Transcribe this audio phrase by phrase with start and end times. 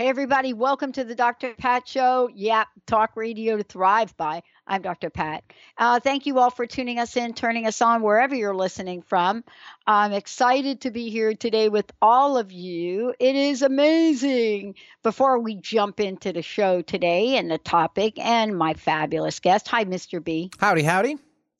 [0.00, 1.52] Hey, everybody, welcome to the Dr.
[1.52, 2.30] Pat Show.
[2.32, 4.42] Yeah, talk radio to thrive by.
[4.66, 5.10] I'm Dr.
[5.10, 5.44] Pat.
[5.76, 9.44] Uh, thank you all for tuning us in, turning us on wherever you're listening from.
[9.86, 13.12] I'm excited to be here today with all of you.
[13.20, 14.76] It is amazing.
[15.02, 19.84] Before we jump into the show today and the topic and my fabulous guest, hi,
[19.84, 20.24] Mr.
[20.24, 20.50] B.
[20.58, 21.18] Howdy, howdy.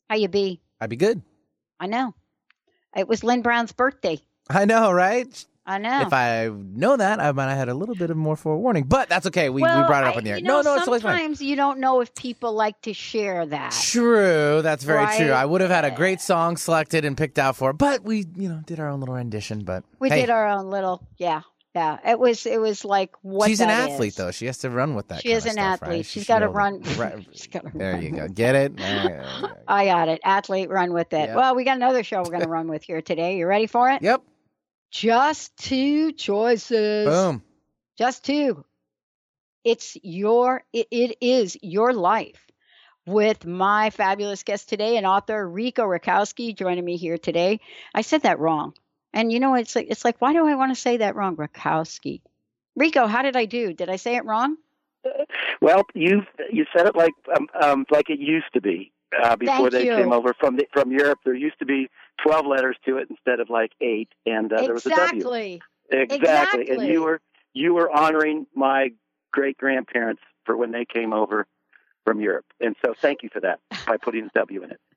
[0.09, 0.59] How you be?
[0.79, 1.21] I'd be good.
[1.79, 2.15] I know.
[2.97, 4.19] It was Lynn Brown's birthday.
[4.49, 5.45] I know, right?
[5.71, 6.01] I know.
[6.01, 9.09] If I know that, I might have had a little bit of more forewarning, but
[9.09, 9.49] that's okay.
[9.49, 10.37] We, well, we brought it up I- on the air.
[10.37, 11.17] you know, no, no, it's always fine.
[11.17, 13.71] sometimes you don't know if people like to share that.
[13.71, 15.31] True, that's very true.
[15.31, 18.25] I would have had a great song selected and picked out for, it, but we,
[18.35, 19.63] you know, did our own little rendition.
[19.63, 21.41] But We hey, did our own little, yeah,
[21.73, 21.99] yeah.
[22.05, 23.47] It was, it was like what.
[23.47, 24.15] she's an athlete, is.
[24.15, 24.31] though.
[24.31, 25.21] She has to run with that.
[25.21, 25.89] She is an stuff, athlete.
[25.89, 26.05] Right?
[26.05, 26.81] She's should got to run.
[26.97, 27.25] right.
[27.31, 28.01] She's got to There run.
[28.01, 28.27] you go.
[28.27, 28.75] Get it?
[28.77, 29.09] There you
[29.47, 29.53] go.
[29.67, 30.19] I got it.
[30.25, 31.27] Athlete, run with it.
[31.29, 31.35] Yep.
[31.35, 33.37] Well, we got another show we're going to run with here today.
[33.37, 34.01] You ready for it?
[34.01, 34.21] Yep.
[34.91, 37.07] Just two choices.
[37.07, 37.41] Boom.
[37.97, 38.65] Just two.
[39.63, 40.63] It's your.
[40.73, 42.45] It, it is your life.
[43.07, 47.59] With my fabulous guest today, and author Rico Rakowski joining me here today.
[47.95, 48.73] I said that wrong,
[49.11, 51.35] and you know it's like it's like why do I want to say that wrong,
[51.35, 52.21] Rakowski?
[52.75, 53.73] Rico, how did I do?
[53.73, 54.55] Did I say it wrong?
[55.61, 59.69] Well, you you said it like um, um, like it used to be uh, before
[59.69, 59.95] Thank they you.
[59.95, 61.19] came over from the, from Europe.
[61.25, 61.89] There used to be
[62.23, 65.19] twelve letters to it instead of like eight, and uh, there was a W.
[65.19, 65.61] exactly.
[65.91, 67.21] Exactly, and you were
[67.53, 68.89] you were honoring my
[69.31, 71.47] great grandparents for when they came over
[72.05, 74.79] from Europe, and so thank you for that by putting a W in it.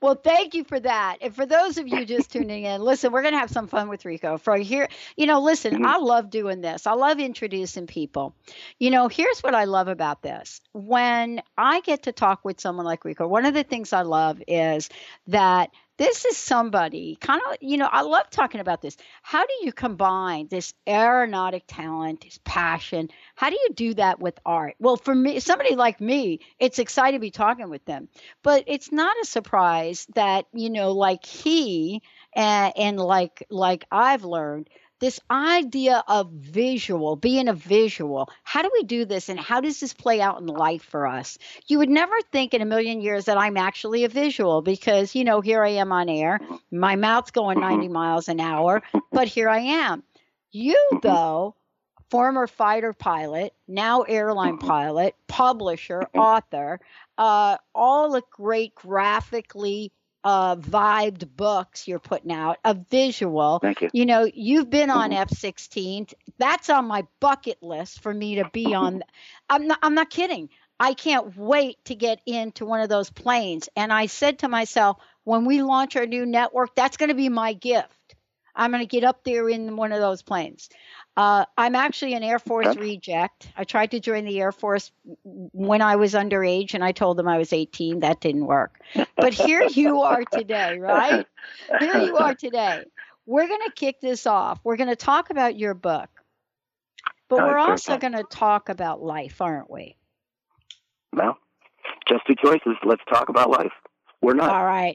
[0.00, 1.16] Well, thank you for that.
[1.22, 3.88] And for those of you just tuning in, listen, we're going to have some fun
[3.88, 4.38] with Rico.
[4.38, 5.86] For here, you know, listen, Mhm.
[5.86, 6.86] I love doing this.
[6.86, 8.34] I love introducing people.
[8.78, 10.60] You know, here's what I love about this.
[10.72, 14.40] When I get to talk with someone like Rico, one of the things I love
[14.46, 14.88] is
[15.28, 18.96] that this is somebody kind of, you know, I love talking about this.
[19.22, 23.08] How do you combine this aeronautic talent, this passion?
[23.34, 24.74] How do you do that with art?
[24.78, 28.08] Well, for me, somebody like me, it's exciting to be talking with them
[28.42, 32.02] but it's not a surprise that you know like he
[32.34, 34.68] and, and like like i've learned
[35.00, 39.80] this idea of visual being a visual how do we do this and how does
[39.80, 41.38] this play out in life for us?
[41.66, 45.24] You would never think in a million years that i'm actually a visual because you
[45.24, 46.40] know here i am on air
[46.70, 47.80] my mouth's going mm-hmm.
[47.80, 50.02] 90 miles an hour but here i am.
[50.52, 51.06] You mm-hmm.
[51.06, 51.54] though
[52.10, 54.68] former fighter pilot now airline mm-hmm.
[54.68, 56.80] pilot publisher author
[57.18, 59.92] uh, all the great graphically
[60.26, 63.60] uh, vibed books you're putting out, a visual.
[63.60, 63.90] Thank you.
[63.92, 66.08] You know, you've been on F 16.
[66.36, 69.04] That's on my bucket list for me to be on.
[69.48, 70.48] I'm not, I'm not kidding.
[70.80, 73.68] I can't wait to get into one of those planes.
[73.76, 77.28] And I said to myself, when we launch our new network, that's going to be
[77.28, 78.16] my gift.
[78.52, 80.70] I'm going to get up there in one of those planes.
[81.16, 82.80] Uh, I'm actually an Air Force Okay.
[82.80, 83.48] reject.
[83.56, 84.92] I tried to join the Air Force
[85.24, 88.00] when I was underage, and I told them I was 18.
[88.00, 88.80] That didn't work.
[89.16, 91.26] But here you are today, right?
[91.80, 92.84] Here you are today.
[93.24, 94.60] We're going to kick this off.
[94.62, 96.10] We're going to talk about your book,
[97.28, 99.96] but we're also going to talk about life, aren't we?
[101.14, 101.38] Well,
[102.06, 102.76] just two choices.
[102.84, 103.72] Let's talk about life.
[104.20, 104.50] We're not.
[104.50, 104.94] All right.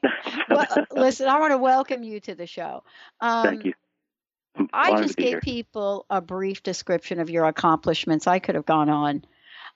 [0.49, 2.83] Well, listen, I want to welcome you to the show.
[3.19, 3.73] Um, Thank you.
[4.73, 5.41] I just gave here.
[5.41, 8.27] people a brief description of your accomplishments.
[8.27, 9.23] I could have gone on.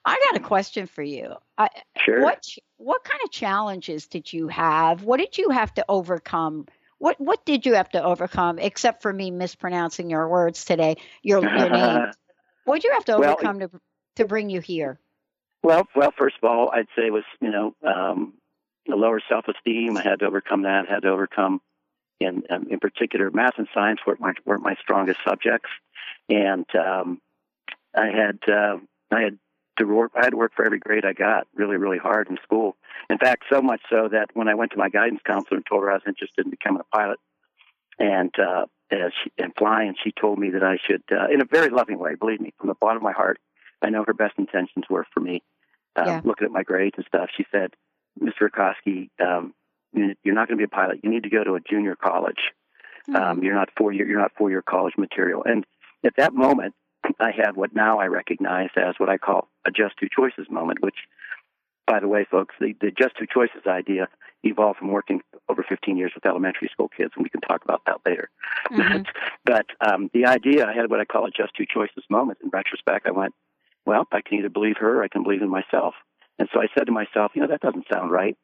[0.04, 1.34] I got a question for you.
[1.58, 1.68] I,
[1.98, 2.22] Sure.
[2.22, 2.46] What
[2.76, 5.02] what kind of challenges did you have?
[5.02, 6.66] What did you have to overcome?
[6.98, 10.96] What what did you have to overcome except for me mispronouncing your words today?
[11.22, 12.12] Your your name.
[12.64, 13.70] What did you have to Well, overcome to
[14.16, 15.00] to bring you here?
[15.62, 18.34] Well, well, first of all, I'd say it was you know um,
[18.88, 19.96] a lower self-esteem.
[19.96, 20.86] I had to overcome that.
[20.88, 21.60] I had to overcome,
[22.20, 25.70] in um, in particular, math and science weren't my weren't my strongest subjects,
[26.28, 27.20] and um,
[27.94, 28.78] I had uh,
[29.10, 29.38] I had
[29.78, 30.12] to work.
[30.14, 32.76] I had to work for every grade I got, really, really hard in school.
[33.10, 35.82] In fact, so much so that when I went to my guidance counselor and told
[35.82, 37.18] her I was interested in becoming a pilot,
[37.98, 41.44] and uh, and, she, and flying, she told me that I should, uh, in a
[41.44, 43.38] very loving way, believe me, from the bottom of my heart.
[43.82, 45.42] I know her best intentions were for me.
[45.96, 46.20] Um, yeah.
[46.24, 47.74] Looking at my grades and stuff, she said,
[48.20, 48.48] "Mr.
[48.48, 49.54] Racosky, um,
[49.96, 51.00] you're not going to be a pilot.
[51.02, 52.52] You need to go to a junior college.
[53.08, 53.16] Mm-hmm.
[53.16, 54.06] Um, you're not four year.
[54.06, 55.64] You're not four year college material." And
[56.04, 56.74] at that moment,
[57.20, 60.82] I had what now I recognize as what I call a just two choices moment,
[60.82, 60.96] which,
[61.86, 64.08] by the way, folks, the, the just two choices idea
[64.42, 67.82] evolved from working over 15 years with elementary school kids, and we can talk about
[67.86, 68.28] that later.
[68.70, 69.02] Mm-hmm.
[69.44, 72.38] but um, the idea, I had what I call a just two choices moment.
[72.42, 73.34] In retrospect, I went,
[73.84, 75.94] well, I can either believe her or I can believe in myself.
[76.38, 78.36] And so I said to myself, you know, that doesn't sound right.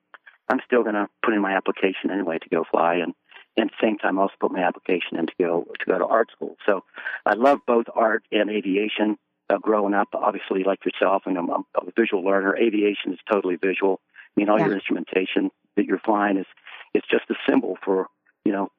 [0.48, 2.96] I'm still going to put in my application anyway to go fly.
[2.96, 3.14] And
[3.54, 6.06] and at the same time also put my application in to go to go to
[6.06, 6.56] art school.
[6.66, 6.84] So
[7.26, 9.18] I love both art and aviation.
[9.50, 12.56] Uh, growing up, obviously, like yourself, and I'm, I'm a visual learner.
[12.56, 14.00] Aviation is totally visual.
[14.14, 14.66] I mean, all yeah.
[14.66, 16.46] your instrumentation that you're flying is
[16.94, 18.06] it's just a symbol for
[18.46, 18.70] you know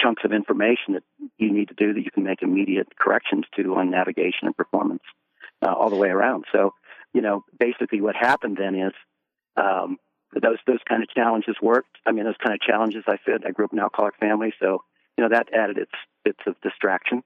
[0.00, 1.02] chunks of information that
[1.38, 5.02] you need to do that you can make immediate corrections to on navigation and performance
[5.62, 6.44] uh, all the way around.
[6.52, 6.74] So,
[7.12, 8.92] you know, basically what happened then is
[9.56, 9.98] um,
[10.42, 11.96] those those kind of challenges worked.
[12.06, 13.44] I mean, those kind of challenges I fit.
[13.46, 14.82] I grew up in an alcoholic family, so
[15.16, 15.92] you know that added its
[16.24, 17.22] bits of distraction,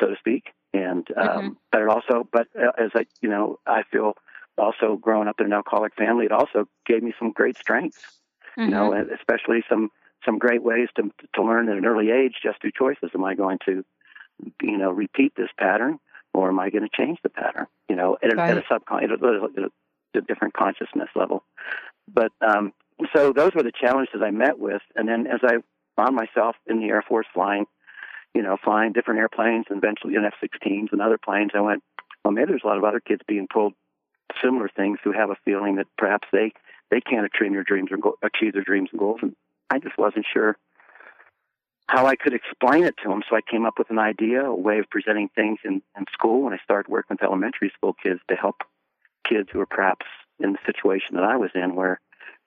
[0.00, 0.52] so to speak.
[0.72, 1.48] And um, mm-hmm.
[1.72, 4.14] but it also, but uh, as I, you know, I feel
[4.56, 8.20] also growing up in an alcoholic family, it also gave me some great strengths.
[8.56, 8.62] Mm-hmm.
[8.62, 9.12] You know, mm-hmm.
[9.14, 9.90] especially some
[10.24, 12.34] some great ways to to learn at an early age.
[12.42, 13.10] Just do choices.
[13.14, 13.84] Am I going to,
[14.62, 15.98] you know, repeat this pattern,
[16.34, 17.66] or am I going to change the pattern?
[17.88, 18.50] You know, at, right.
[18.50, 19.70] a, at a subconscious, at a,
[20.14, 21.44] a different consciousness level.
[22.12, 22.72] But um,
[23.14, 24.82] so those were the challenges I met with.
[24.96, 25.58] And then as I
[25.96, 27.66] found myself in the Air Force flying,
[28.34, 31.82] you know, flying different airplanes and eventually in F 16s and other planes, I went,
[32.24, 33.74] well, maybe there's a lot of other kids being told
[34.42, 36.52] similar things who have a feeling that perhaps they,
[36.90, 39.20] they can't achieve their dreams or go, achieve their dreams and goals.
[39.22, 39.34] And
[39.70, 40.56] I just wasn't sure
[41.88, 43.22] how I could explain it to them.
[43.28, 46.46] So I came up with an idea, a way of presenting things in, in school.
[46.46, 48.62] And I started working with elementary school kids to help
[49.28, 50.06] kids who are perhaps
[50.38, 52.00] in the situation that I was in, where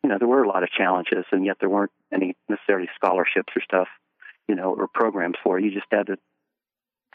[0.03, 3.53] you know there were a lot of challenges, and yet there weren't any necessarily scholarships
[3.55, 3.87] or stuff,
[4.47, 5.59] you know, or programs for.
[5.59, 6.17] You just had to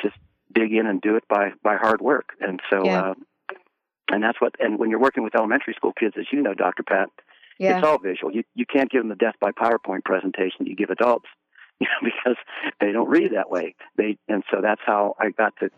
[0.02, 0.16] just
[0.52, 2.84] dig in and do it by by hard work, and so.
[2.84, 3.02] Yeah.
[3.02, 3.14] Uh,
[4.10, 4.55] and that's what.
[4.58, 6.82] And when you're working with elementary school kids, as you know, Dr.
[6.82, 7.10] Pat,
[7.58, 7.76] yeah.
[7.76, 8.32] it's all visual.
[8.32, 11.26] You you can't give them the death by PowerPoint presentation you give adults,
[11.81, 12.37] you know, because
[12.81, 13.75] they don't read that way.
[13.96, 15.70] They and so that's how I got to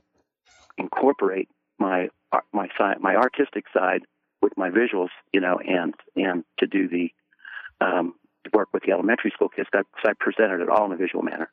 [0.79, 1.49] incorporate
[1.81, 2.09] my
[2.53, 4.03] my side, my artistic side
[4.43, 7.11] with my visuals, you know, and and to do the
[7.81, 8.15] um,
[8.53, 9.69] work with the elementary school kids.
[9.73, 11.51] Because I presented it all in a visual manner.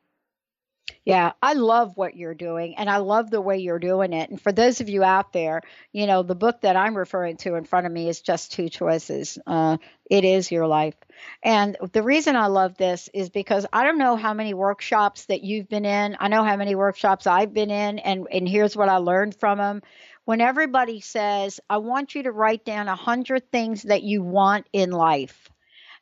[1.07, 4.29] Yeah, I love what you're doing and I love the way you're doing it.
[4.29, 5.61] And for those of you out there,
[5.93, 8.67] you know, the book that I'm referring to in front of me is Just Two
[8.67, 9.37] Choices.
[9.47, 9.77] Uh,
[10.09, 10.95] it is your life.
[11.41, 15.43] And the reason I love this is because I don't know how many workshops that
[15.43, 16.17] you've been in.
[16.19, 19.59] I know how many workshops I've been in, and, and here's what I learned from
[19.59, 19.81] them
[20.27, 24.67] when everybody says, I want you to write down a hundred things that you want
[24.73, 25.49] in life.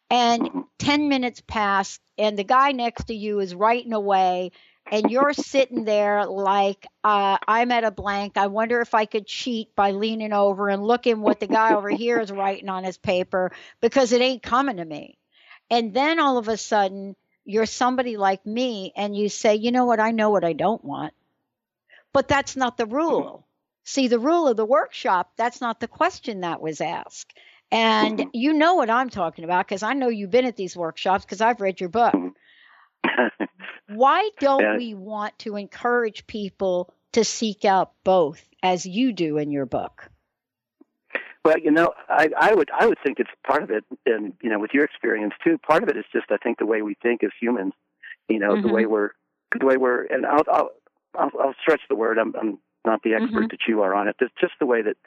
[0.10, 4.52] And 10 minutes pass, and the guy next to you is writing away,
[4.92, 8.36] and you're sitting there like, uh, I'm at a blank.
[8.36, 11.92] I wonder if I could cheat by leaning over and looking what the guy over
[11.92, 15.20] here is writing on his paper because it ain't coming to me.
[15.70, 17.16] And then all of a sudden,
[17.46, 20.00] you're somebody like me, and you say, You know what?
[20.00, 21.14] I know what I don't want.
[22.12, 23.46] But that's not the rule.
[23.86, 27.38] See, the rule of the workshop, that's not the question that was asked.
[27.72, 28.30] And mm-hmm.
[28.34, 31.40] you know what I'm talking about because I know you've been at these workshops because
[31.40, 32.16] I've read your book.
[33.88, 34.78] Why don't yeah.
[34.78, 40.10] we want to encourage people to seek out both as you do in your book?
[41.44, 44.50] Well, you know, I, I would I would think it's part of it, and you
[44.50, 45.60] know, with your experience too.
[45.60, 47.74] Part of it is just I think the way we think as humans.
[48.28, 48.68] You know, mm-hmm.
[48.68, 48.92] the way mm-hmm.
[48.92, 49.10] we're
[49.60, 50.70] the way we're, and I'll I'll,
[51.14, 52.18] I'll, I'll stretch the word.
[52.18, 53.48] I'm, I'm not the expert mm-hmm.
[53.48, 54.16] that you are on it.
[54.20, 54.98] It's just the way that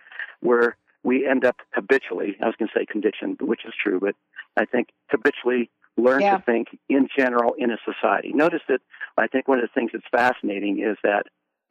[0.42, 2.36] we're we end up habitually.
[2.42, 4.14] I was going to say conditioned, which is true, but
[4.56, 6.36] I think habitually learn yeah.
[6.36, 8.32] to think in general in a society.
[8.32, 8.80] Notice that
[9.16, 11.26] I think one of the things that's fascinating is that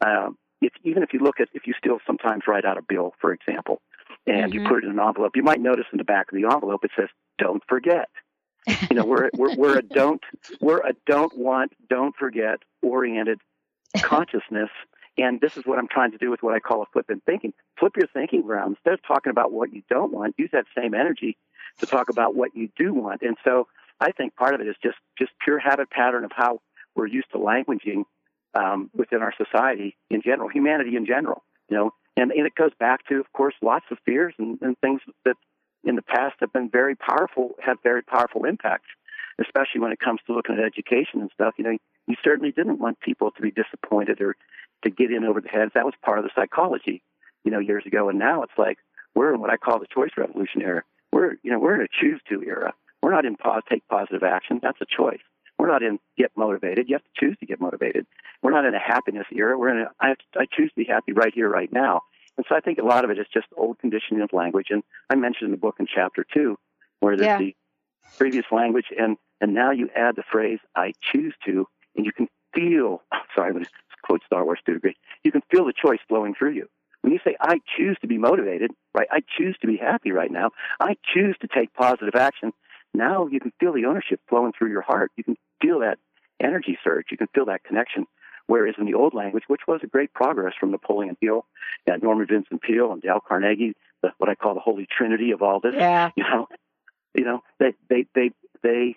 [0.05, 3.13] um, if, even if you look at if you still sometimes write out a bill,
[3.19, 3.81] for example,
[4.25, 4.63] and mm-hmm.
[4.63, 6.83] you put it in an envelope, you might notice in the back of the envelope
[6.83, 8.09] it says "Don't forget."
[8.89, 10.21] you know, we're we're we're a don't
[10.59, 13.39] we're a don't want don't forget oriented
[14.01, 14.69] consciousness
[15.17, 17.21] And this is what I'm trying to do with what I call a flip in
[17.21, 17.53] thinking.
[17.79, 18.71] Flip your thinking around.
[18.71, 21.37] Instead of talking about what you don't want, use that same energy
[21.79, 23.21] to talk about what you do want.
[23.21, 23.67] And so
[23.99, 26.61] I think part of it is just, just pure habit pattern of how
[26.95, 28.03] we're used to languaging
[28.53, 31.43] um, within our society in general, humanity in general.
[31.69, 34.77] You know, and, and it goes back to, of course, lots of fears and, and
[34.79, 35.35] things that
[35.83, 38.87] in the past have been very powerful, have very powerful impacts,
[39.39, 41.53] especially when it comes to looking at education and stuff.
[41.57, 44.35] You know, you certainly didn't want people to be disappointed or
[44.83, 45.71] to get in over the heads.
[45.73, 47.01] That was part of the psychology,
[47.43, 48.09] you know, years ago.
[48.09, 48.77] And now it's like
[49.15, 50.83] we're in what I call the choice revolution era.
[51.11, 52.73] We're, you know, we're in a choose to era.
[53.01, 54.59] We're not in pause, take positive action.
[54.61, 55.21] That's a choice.
[55.57, 56.87] We're not in get motivated.
[56.87, 58.05] You have to choose to get motivated.
[58.41, 59.57] We're not in a happiness era.
[59.57, 62.01] We're in a I, have to, I choose to be happy right here, right now.
[62.37, 64.67] And so I think a lot of it is just old conditioning of language.
[64.69, 66.57] And I mentioned in the book in chapter two,
[66.99, 67.37] where there's yeah.
[67.39, 67.55] the
[68.17, 72.27] previous language, and and now you add the phrase "I choose to," and you can
[72.53, 73.01] feel.
[73.35, 73.71] Sorry, I'm going to
[74.07, 74.95] quote Star Wars to a degree.
[75.23, 76.67] You can feel the choice flowing through you.
[77.01, 79.07] When you say "I choose to be motivated," right?
[79.11, 80.51] I choose to be happy right now.
[80.79, 82.53] I choose to take positive action.
[82.93, 85.11] Now you can feel the ownership flowing through your heart.
[85.15, 85.99] You can feel that
[86.39, 87.07] energy surge.
[87.11, 88.07] You can feel that connection.
[88.47, 91.45] Whereas in the old language, which was a great progress from Napoleon Hill
[91.85, 95.41] and Norman Vincent Peale and Dale Carnegie, the, what I call the holy trinity of
[95.41, 96.11] all this, yeah.
[96.15, 96.47] you know,
[97.13, 98.31] you know, they, they, they,
[98.63, 98.95] they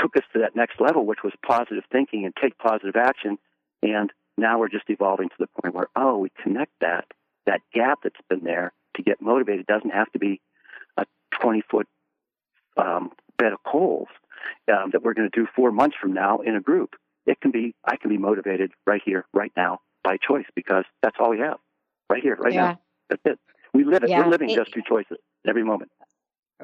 [0.00, 3.38] took us to that next level, which was positive thinking and take positive action.
[3.82, 7.06] And now we're just evolving to the point where, oh, we connect that,
[7.46, 9.60] that gap that's been there to get motivated.
[9.60, 10.40] It doesn't have to be
[10.96, 11.04] a
[11.40, 11.86] 20 foot
[12.76, 14.08] um, bed of coals
[14.72, 16.94] um, that we're going to do four months from now in a group.
[17.26, 21.16] It can be, I can be motivated right here, right now by choice because that's
[21.20, 21.58] all we have
[22.10, 22.62] right here, right yeah.
[22.62, 22.80] now.
[23.10, 23.38] That's it.
[23.72, 24.10] We live it.
[24.10, 24.18] Yeah.
[24.20, 25.90] We're living it, just two choices every moment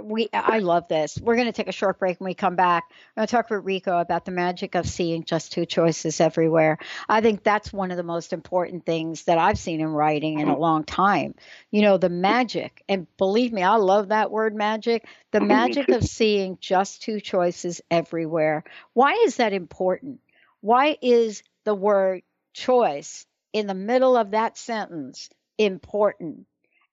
[0.03, 1.19] we I love this.
[1.21, 2.85] We're going to take a short break when we come back.
[2.91, 6.79] I'm going to talk with Rico about the magic of seeing just two choices everywhere.
[7.09, 10.49] I think that's one of the most important things that I've seen in writing in
[10.49, 11.35] a long time.
[11.71, 15.07] You know, the magic, and believe me, I love that word magic.
[15.31, 18.65] The magic of seeing just two choices everywhere.
[18.95, 20.21] Why is that important?
[20.61, 26.47] Why is the word choice in the middle of that sentence important?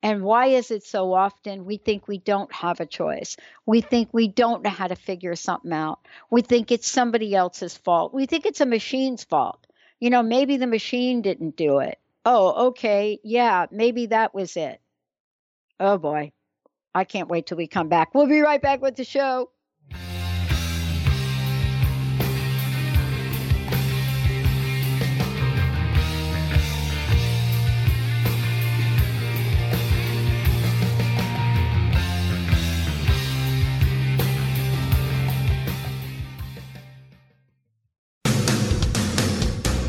[0.06, 3.38] And why is it so often we think we don't have a choice?
[3.66, 5.98] We think we don't know how to figure something out.
[6.30, 8.14] We think it's somebody else's fault.
[8.14, 9.66] We think it's a machine's fault.
[10.00, 11.98] You know, maybe the machine didn't do it.
[12.24, 13.20] Oh, okay.
[13.24, 14.80] Yeah, maybe that was it.
[15.80, 16.34] Oh boy.
[16.94, 18.14] I can't wait till we come back.
[18.14, 19.50] We'll be right back with the show.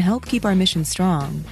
[0.00, 1.44] help keep our mission strong.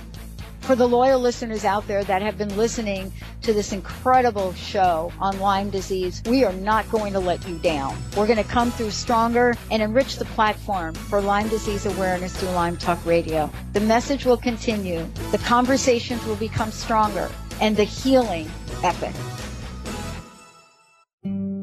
[0.61, 5.41] For the loyal listeners out there that have been listening to this incredible show on
[5.41, 7.97] Lyme disease, we are not going to let you down.
[8.15, 12.51] We're going to come through stronger and enrich the platform for Lyme disease awareness through
[12.51, 13.51] Lyme Talk Radio.
[13.73, 17.31] The message will continue, the conversations will become stronger,
[17.63, 18.51] and the healing
[18.83, 19.15] epic.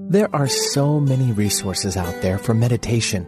[0.09, 3.27] There are so many resources out there for meditation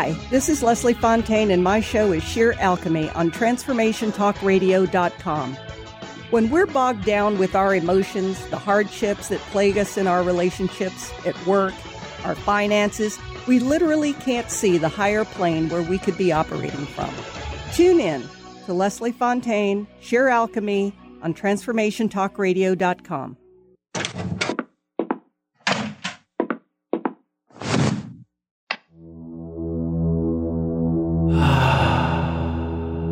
[0.00, 5.54] Hi, this is Leslie Fontaine, and my show is Sheer Alchemy on TransformationTalkRadio.com.
[6.30, 11.12] When we're bogged down with our emotions, the hardships that plague us in our relationships,
[11.26, 11.74] at work,
[12.24, 17.12] our finances, we literally can't see the higher plane where we could be operating from.
[17.74, 18.26] Tune in
[18.64, 23.36] to Leslie Fontaine, Sheer Alchemy on TransformationTalkRadio.com.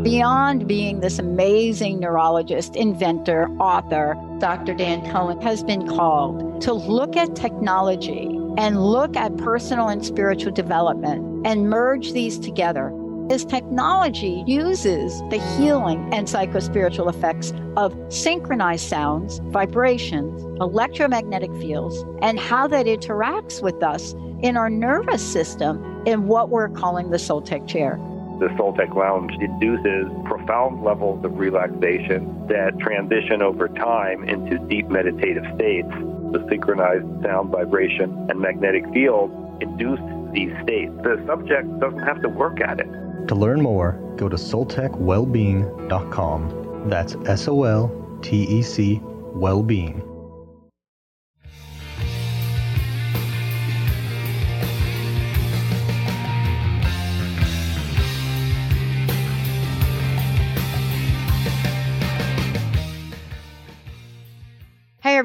[0.09, 4.73] Beyond being this amazing neurologist, inventor, author, Dr.
[4.73, 8.25] Dan Cohen has been called to look at technology
[8.57, 12.91] and look at personal and spiritual development and merge these together.
[13.31, 22.41] As technology uses the healing and psychospiritual effects of synchronized sounds, vibrations, electromagnetic fields, and
[22.41, 27.69] how that interacts with us in our nervous system in what we're calling the Soltec
[27.69, 28.01] chair.
[28.39, 35.43] The Soltec Lounge induces profound levels of relaxation that transition over time into deep meditative
[35.57, 35.89] states.
[35.91, 39.99] The synchronized sound, vibration, and magnetic field induce
[40.33, 40.93] these states.
[41.03, 42.87] The subject doesn't have to work at it.
[43.27, 46.85] To learn more, go to soltecwellbeing.com.
[46.89, 47.91] That's S O L
[48.23, 50.08] T E C Wellbeing.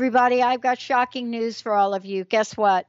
[0.03, 2.25] Everybody, I've got shocking news for all of you.
[2.25, 2.87] Guess what?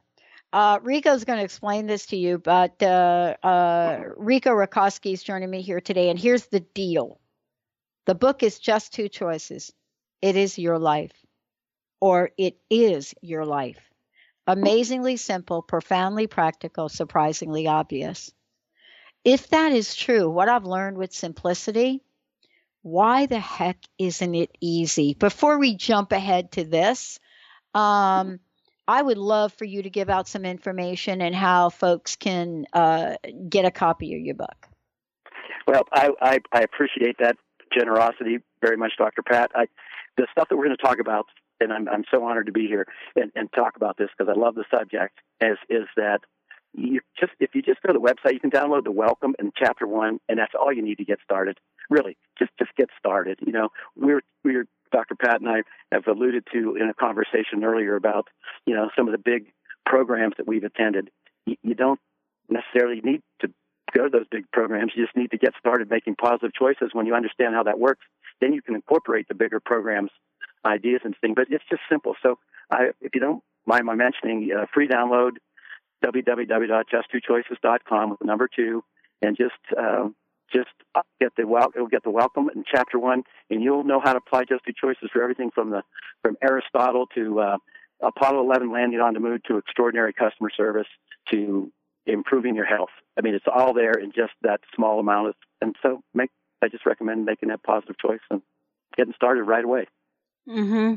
[0.51, 5.49] Uh, Rico's going to explain this to you, but uh, uh, Rico Racosky is joining
[5.49, 6.09] me here today.
[6.09, 7.21] And here's the deal
[8.05, 9.71] the book is just two choices
[10.21, 11.13] it is your life,
[12.01, 13.79] or it is your life.
[14.45, 18.29] Amazingly simple, profoundly practical, surprisingly obvious.
[19.23, 22.03] If that is true, what I've learned with simplicity,
[22.85, 25.15] why the heck isn't it easy?
[25.15, 27.19] Before we jump ahead to this,
[27.73, 28.39] um,
[28.87, 33.15] I would love for you to give out some information and how folks can uh,
[33.49, 34.67] get a copy of your book.
[35.67, 37.37] Well, I, I, I, appreciate that
[37.75, 39.23] generosity very much, Dr.
[39.23, 39.49] Pat.
[39.55, 39.65] I,
[40.15, 41.25] the stuff that we're going to talk about,
[41.59, 44.39] and I'm, I'm so honored to be here and, and talk about this because I
[44.39, 46.19] love the subject, is, is that
[46.77, 49.53] you just if you just go to the website, you can download the welcome and
[49.55, 51.57] chapter one, and that's all you need to get started.
[51.89, 53.39] Really, just just get started.
[53.45, 55.15] You know, we're we're Dr.
[55.15, 58.27] Pat and I have alluded to in a conversation earlier about
[58.65, 59.51] you know some of the big
[59.85, 61.09] programs that we've attended.
[61.45, 61.99] You, you don't
[62.49, 63.49] necessarily need to
[63.93, 64.91] go to those big programs.
[64.95, 66.89] You just need to get started making positive choices.
[66.93, 68.05] When you understand how that works,
[68.41, 70.11] then you can incorporate the bigger programs,
[70.65, 71.35] ideas, and things.
[71.35, 72.15] But it's just simple.
[72.21, 75.37] So, I, if you don't mind my mentioning, uh, free download
[76.05, 78.83] www.justtwochoices.com with the number two,
[79.21, 80.09] and just uh,
[80.53, 80.69] just
[81.19, 84.19] get the wel- will get the welcome in chapter one, and you'll know how to
[84.19, 85.81] apply just two choices for everything from the
[86.21, 87.57] from Aristotle to uh,
[88.01, 90.87] Apollo 11 landing on the moon to extraordinary customer service
[91.31, 91.71] to
[92.05, 92.89] improving your health.
[93.17, 96.29] I mean, it's all there in just that small amount of, and so make
[96.61, 98.41] I just recommend making that positive choice and
[98.95, 99.87] getting started right away.
[100.47, 100.95] Mm-hmm.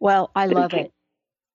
[0.00, 0.92] Well, I love it.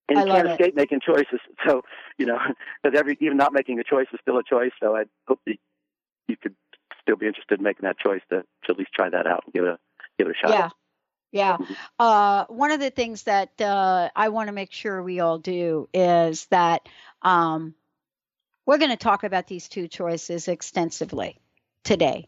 [0.09, 1.39] And you can't escape making choices.
[1.67, 1.83] So,
[2.17, 2.37] you know,
[2.83, 4.71] because every even not making a choice is still a choice.
[4.81, 5.55] So I hope that
[6.27, 6.55] you could
[7.01, 9.53] still be interested in making that choice to, to at least try that out and
[9.53, 9.77] give it a
[10.17, 10.51] give it a shot.
[10.51, 10.69] Yeah.
[11.31, 11.57] Yeah.
[11.97, 15.89] Uh, one of the things that uh, I want to make sure we all do
[15.91, 16.87] is that
[17.23, 17.73] um,
[18.67, 21.39] we're going to talk about these two choices extensively
[21.83, 22.27] today.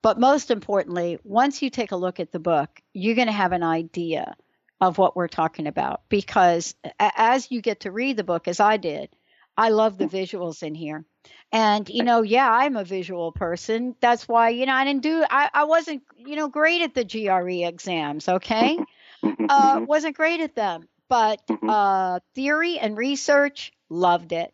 [0.00, 3.50] But most importantly, once you take a look at the book, you're going to have
[3.50, 4.36] an idea
[4.80, 8.76] of what we're talking about because as you get to read the book, as I
[8.76, 9.08] did,
[9.56, 11.04] I love the visuals in here.
[11.50, 13.96] And, you know, yeah, I'm a visual person.
[14.00, 17.04] That's why, you know, I didn't do, I, I wasn't, you know, great at the
[17.04, 18.78] GRE exams, okay?
[19.22, 20.88] Uh, wasn't great at them.
[21.08, 24.52] But uh, theory and research, loved it.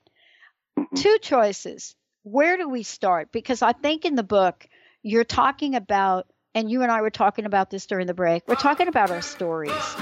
[0.94, 1.96] Two choices.
[2.22, 3.32] Where do we start?
[3.32, 4.68] Because I think in the book,
[5.02, 8.54] you're talking about, and you and I were talking about this during the break, we're
[8.54, 9.96] talking about our stories.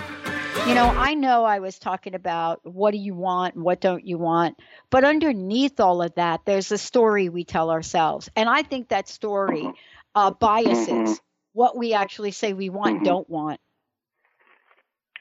[0.67, 4.05] You know, I know I was talking about what do you want and what don't
[4.05, 4.59] you want,
[4.91, 8.29] but underneath all of that, there's a story we tell ourselves.
[8.37, 9.71] And I think that story
[10.15, 11.21] uh, biases
[11.53, 13.61] what we actually say we want and don't want.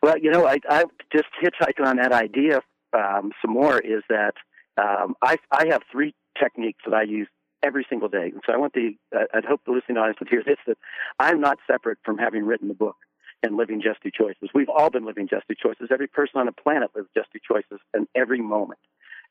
[0.01, 2.61] Well, you know, I, I just hitchhike on that idea
[2.93, 4.33] um, some more is that
[4.77, 7.27] um, I, I have three techniques that I use
[7.63, 8.31] every single day.
[8.33, 8.95] And so I want the,
[9.33, 10.77] I'd hope the listening audience would hear this, that
[11.19, 12.97] I'm not separate from having written the book
[13.43, 14.49] and living just two choices.
[14.53, 15.89] We've all been living just two choices.
[15.91, 18.79] Every person on the planet lives just two choices in every moment.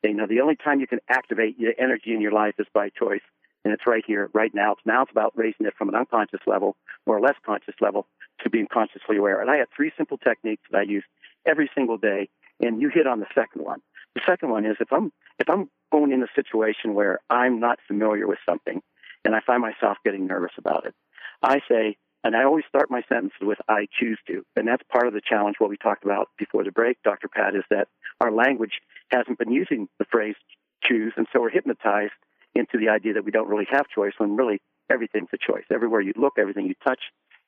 [0.03, 2.67] And, you know, the only time you can activate your energy in your life is
[2.73, 3.21] by choice.
[3.65, 4.71] And it's right here, right now.
[4.71, 8.07] It's now it's about raising it from an unconscious level or a less conscious level
[8.41, 9.41] to being consciously aware.
[9.41, 11.03] And I have three simple techniques that I use
[11.45, 12.29] every single day.
[12.61, 13.81] And you hit on the second one.
[14.15, 17.79] The second one is if I'm if I'm going in a situation where I'm not
[17.87, 18.81] familiar with something
[19.25, 20.93] and I find myself getting nervous about it,
[21.41, 24.43] I say, and I always start my sentences with I choose to.
[24.55, 27.27] And that's part of the challenge what we talked about before the break, Dr.
[27.27, 27.87] Pat, is that
[28.19, 30.35] our language hasn't been using the phrase
[30.83, 32.13] choose, and so we're hypnotized
[32.55, 35.65] into the idea that we don't really have choice when really Everything's a choice.
[35.71, 36.99] Everywhere you look, everything you touch,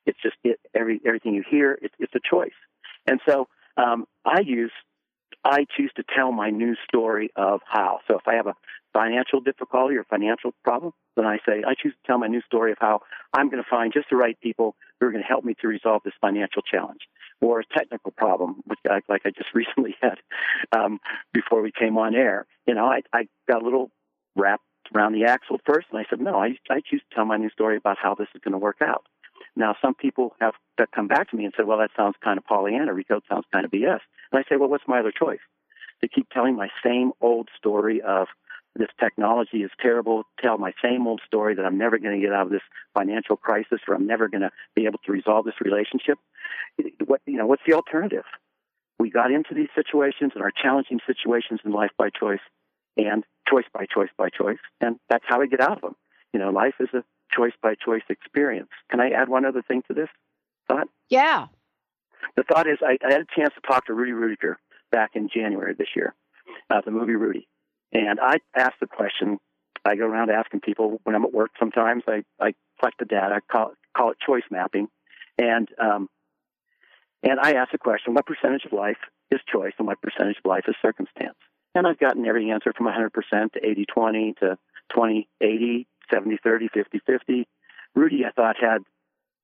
[0.06, 2.54] it's just it, every everything you hear, it, it's a choice.
[3.06, 4.70] And so um, I use
[5.44, 8.00] I choose to tell my news story of how.
[8.06, 8.54] So if I have a
[8.92, 12.72] financial difficulty or financial problem, then I say I choose to tell my news story
[12.72, 13.00] of how
[13.32, 15.68] I'm going to find just the right people who are going to help me to
[15.68, 17.00] resolve this financial challenge
[17.40, 20.18] or a technical problem, which I, like I just recently had
[20.72, 21.00] um,
[21.32, 22.46] before we came on air.
[22.66, 23.90] You know, I, I got a little
[24.36, 24.62] wrapped
[24.94, 27.52] around the axle first, and I said, no, I, I choose to tell my news
[27.52, 29.06] story about how this is going to work out.
[29.54, 30.54] Now, some people have
[30.94, 32.92] come back to me and said, well, that sounds kind of Pollyanna.
[32.92, 34.00] Rico sounds kind of BS.
[34.32, 35.40] And I say, well, what's my other choice?
[36.00, 38.28] To keep telling my same old story of
[38.74, 42.32] this technology is terrible, tell my same old story that I'm never going to get
[42.32, 42.62] out of this
[42.94, 46.18] financial crisis or I'm never going to be able to resolve this relationship.
[47.04, 48.24] What, you know, what's the alternative?
[48.98, 52.40] We got into these situations and our challenging situations in life by choice
[52.96, 54.58] and choice by choice by choice.
[54.80, 55.96] And that's how we get out of them.
[56.32, 58.70] You know, life is a choice by choice experience.
[58.90, 60.08] Can I add one other thing to this
[60.68, 60.88] thought?
[61.08, 61.46] Yeah.
[62.36, 64.56] The thought is I, I had a chance to talk to Rudy Ruettiger
[64.90, 66.14] back in January this year,
[66.70, 67.48] uh, the movie Rudy.
[67.92, 69.38] And I asked the question,
[69.84, 73.34] I go around asking people when I'm at work sometimes, I, I collect the data,
[73.36, 74.88] I call, call it choice mapping.
[75.38, 76.08] And, um,
[77.22, 78.98] and I ask the question, what percentage of life
[79.30, 81.36] is choice and what percentage of life is circumstance?
[81.74, 84.58] And I've gotten every answer from 100% to 80 20 to
[84.94, 87.48] 20 80 70 30, 50 50.
[87.94, 88.82] Rudy, I thought, had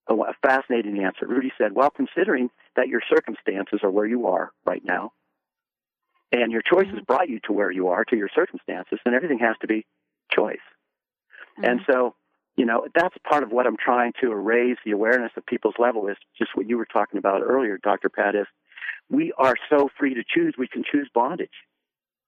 [0.09, 1.27] a, a fascinating answer.
[1.27, 5.13] Rudy said, Well, considering that your circumstances are where you are right now,
[6.33, 7.05] and your choices mm-hmm.
[7.05, 9.87] brought you to where you are, to your circumstances, then everything has to be
[10.31, 10.57] choice.
[11.59, 11.71] Mm-hmm.
[11.71, 12.15] And so,
[12.57, 16.09] you know, that's part of what I'm trying to raise the awareness of people's level
[16.09, 18.09] is just what you were talking about earlier, Dr.
[18.09, 18.47] Pat, is
[19.09, 21.51] we are so free to choose, we can choose bondage.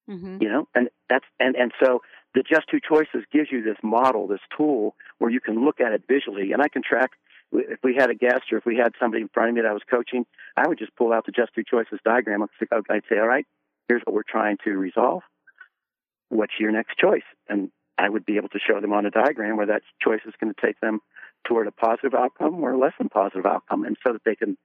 [0.08, 0.38] Mm-hmm.
[0.40, 2.00] You know, and that's and and so
[2.34, 5.92] the just two choices gives you this model, this tool where you can look at
[5.92, 6.52] it visually.
[6.52, 7.10] And I can track
[7.52, 9.68] if we had a guest or if we had somebody in front of me that
[9.68, 10.24] I was coaching,
[10.56, 12.46] I would just pull out the just two choices diagram.
[12.70, 13.46] I'd say, all right,
[13.88, 15.22] here's what we're trying to resolve.
[16.28, 17.24] What's your next choice?
[17.48, 20.34] And I would be able to show them on a diagram where that choice is
[20.40, 21.00] going to take them
[21.46, 23.84] toward a positive outcome or a less than positive outcome.
[23.84, 24.56] And so that they can,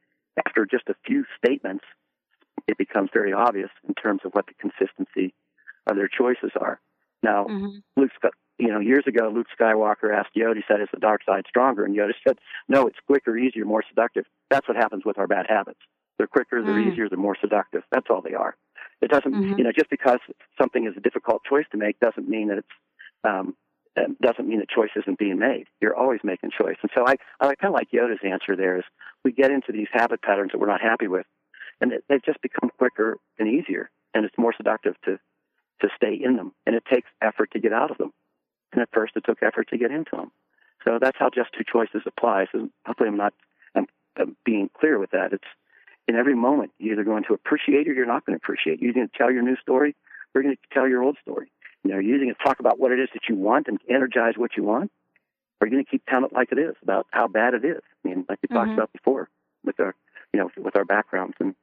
[0.45, 1.85] after just a few statements,
[2.67, 5.33] it becomes very obvious in terms of what the consistency
[5.87, 6.79] of their choices are.
[7.25, 7.77] Now, mm-hmm.
[7.97, 8.11] Luke,
[8.59, 11.83] you know, years ago, Luke Skywalker asked Yoda, he said, is the dark side stronger?
[11.83, 12.37] And Yoda said,
[12.69, 14.25] no, it's quicker, easier, more seductive.
[14.51, 15.79] That's what happens with our bad habits.
[16.17, 16.91] They're quicker, they're mm-hmm.
[16.91, 17.81] easier, they're more seductive.
[17.91, 18.55] That's all they are.
[19.01, 19.57] It doesn't, mm-hmm.
[19.57, 20.19] you know, just because
[20.61, 22.75] something is a difficult choice to make doesn't mean that it's,
[23.23, 23.55] um,
[24.21, 25.65] doesn't mean that choice isn't being made.
[25.81, 26.77] You're always making choice.
[26.83, 28.83] And so I, I kind of like Yoda's answer there is
[29.23, 31.25] we get into these habit patterns that we're not happy with,
[31.81, 35.17] and they've just become quicker and easier, and it's more seductive to
[35.81, 38.13] to stay in them, and it takes effort to get out of them.
[38.71, 40.31] And at first, it took effort to get into them.
[40.83, 42.47] So that's how just two choices applies.
[42.53, 43.33] And hopefully, I'm not
[43.75, 45.33] I'm, I'm being clear with that.
[45.33, 45.43] It's
[46.07, 48.81] in every moment you're either going to appreciate or you're not going to appreciate.
[48.81, 49.95] You're going to tell your new story,
[50.33, 51.51] or you're going to tell your old story.
[51.83, 53.79] You know, you're using it to talk about what it is that you want and
[53.89, 54.91] energize what you want,
[55.59, 57.81] or you're going to keep telling it like it is about how bad it is.
[58.03, 58.55] I mean, like we mm-hmm.
[58.55, 59.29] talked about before
[59.63, 59.95] with our,
[60.33, 61.55] you know, with our backgrounds and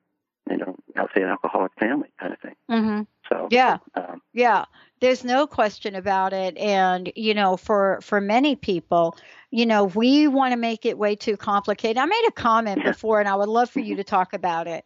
[0.50, 2.54] you know, I'll say an alcoholic family kind of thing.
[2.70, 3.02] Mm-hmm.
[3.28, 4.64] So yeah, um, yeah,
[5.00, 6.56] there's no question about it.
[6.56, 9.16] And you know, for for many people,
[9.50, 11.98] you know, we want to make it way too complicated.
[11.98, 14.84] I made a comment before, and I would love for you to talk about it.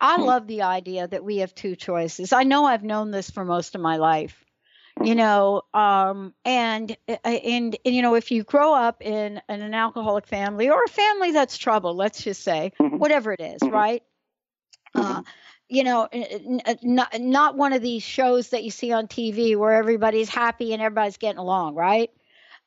[0.00, 0.24] I mm-hmm.
[0.24, 2.32] love the idea that we have two choices.
[2.32, 4.44] I know I've known this for most of my life
[5.00, 5.18] you mm-hmm.
[5.18, 9.74] know um, and, uh, and and you know if you grow up in, in an
[9.74, 12.98] alcoholic family or a family that's troubled let's just say mm-hmm.
[12.98, 14.02] whatever it is, right
[14.94, 15.22] uh,
[15.68, 19.06] you know, uh, not uh, uh, not one of these shows that you see on
[19.08, 22.10] TV where everybody's happy and everybody's getting along, right?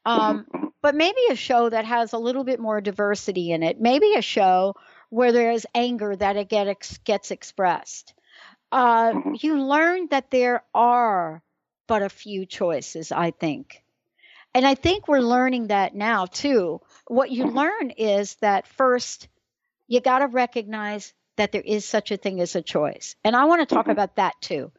[0.05, 0.57] Um, mm-hmm.
[0.57, 0.67] Mm-hmm.
[0.81, 3.79] but maybe a show that has a little bit more diversity in it.
[3.79, 4.75] Maybe a show
[5.09, 8.13] where there is anger that it gets gets expressed.
[8.71, 9.33] Uh, mm-hmm.
[9.39, 11.41] you learn that there are
[11.87, 13.81] but a few choices, I think.
[14.53, 16.81] And I think we're learning that now too.
[17.07, 19.27] What you learn is that first,
[19.87, 23.15] you got to recognize that there is such a thing as a choice.
[23.23, 23.91] And I want to talk mm-hmm.
[23.91, 24.71] about that too.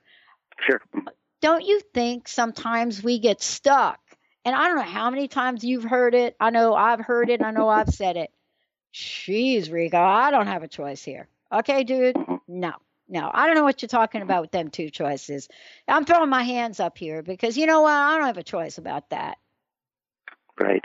[0.67, 0.81] Sure.
[1.41, 4.01] Don't you think sometimes we get stuck?
[4.45, 6.37] And I don't know how many times you've heard it.
[6.41, 7.43] I know I've heard it.
[7.43, 8.31] I know I've said it.
[8.95, 11.29] Jeez, Rico, I don't have a choice here.
[11.53, 12.17] Okay, dude?
[12.17, 12.37] Mm-hmm.
[12.49, 12.73] No,
[13.09, 13.31] no.
[13.33, 15.49] I don't know what you're talking about with them two choices.
[15.87, 17.93] I'm throwing my hands up here because you know what?
[17.93, 19.39] I don't have a choice about that.
[20.59, 20.85] Right.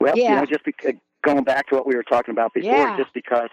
[0.00, 0.30] Well, yeah.
[0.30, 2.96] you know, just because, going back to what we were talking about before, yeah.
[2.96, 3.48] just because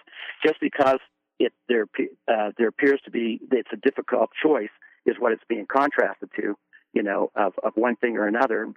[0.46, 1.00] just because
[1.44, 1.86] it there
[2.28, 4.70] uh, there appears to be it's a difficult choice
[5.06, 6.56] is what it's being contrasted to,
[6.94, 8.74] you know, of of one thing or another.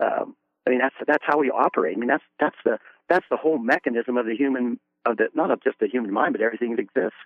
[0.00, 1.96] Um, I mean, that's that's how we operate.
[1.96, 5.50] I mean, that's that's the that's the whole mechanism of the human of the not
[5.50, 7.18] of just the human mind, but everything that exists.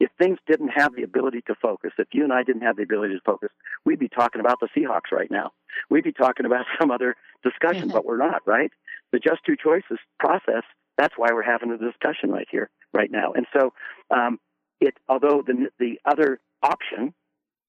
[0.00, 2.82] If things didn't have the ability to focus, if you and I didn't have the
[2.82, 3.50] ability to focus,
[3.84, 5.52] we'd be talking about the Seahawks right now.
[5.90, 8.70] We'd be talking about some other discussion, but we're not, right?
[9.12, 10.62] The just two choices process.
[10.96, 13.32] That's why we're having a discussion right here, right now.
[13.32, 13.72] And so,
[14.10, 14.38] um,
[14.80, 17.14] it although the the other option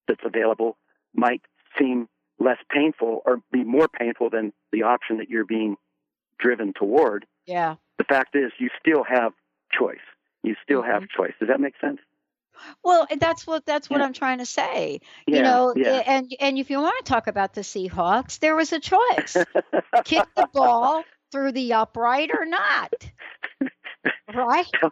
[0.08, 0.78] that's available
[1.14, 1.42] might
[1.78, 2.08] seem
[2.40, 5.76] less painful or be more painful than the option that you're being
[6.40, 7.26] driven toward.
[7.46, 7.76] Yeah.
[7.98, 9.34] The fact is, you still have
[9.72, 9.98] choice.
[10.44, 10.92] You still mm-hmm.
[10.92, 11.34] have choice.
[11.40, 12.00] Does that make sense?
[12.84, 14.06] Well, that's what that's what yeah.
[14.06, 15.00] I'm trying to say.
[15.28, 16.04] Yeah, you know, yeah.
[16.06, 19.38] and and if you want to talk about the Seahawks, there was a choice:
[20.04, 22.94] kick the ball through the upright or not.
[24.34, 24.66] Right.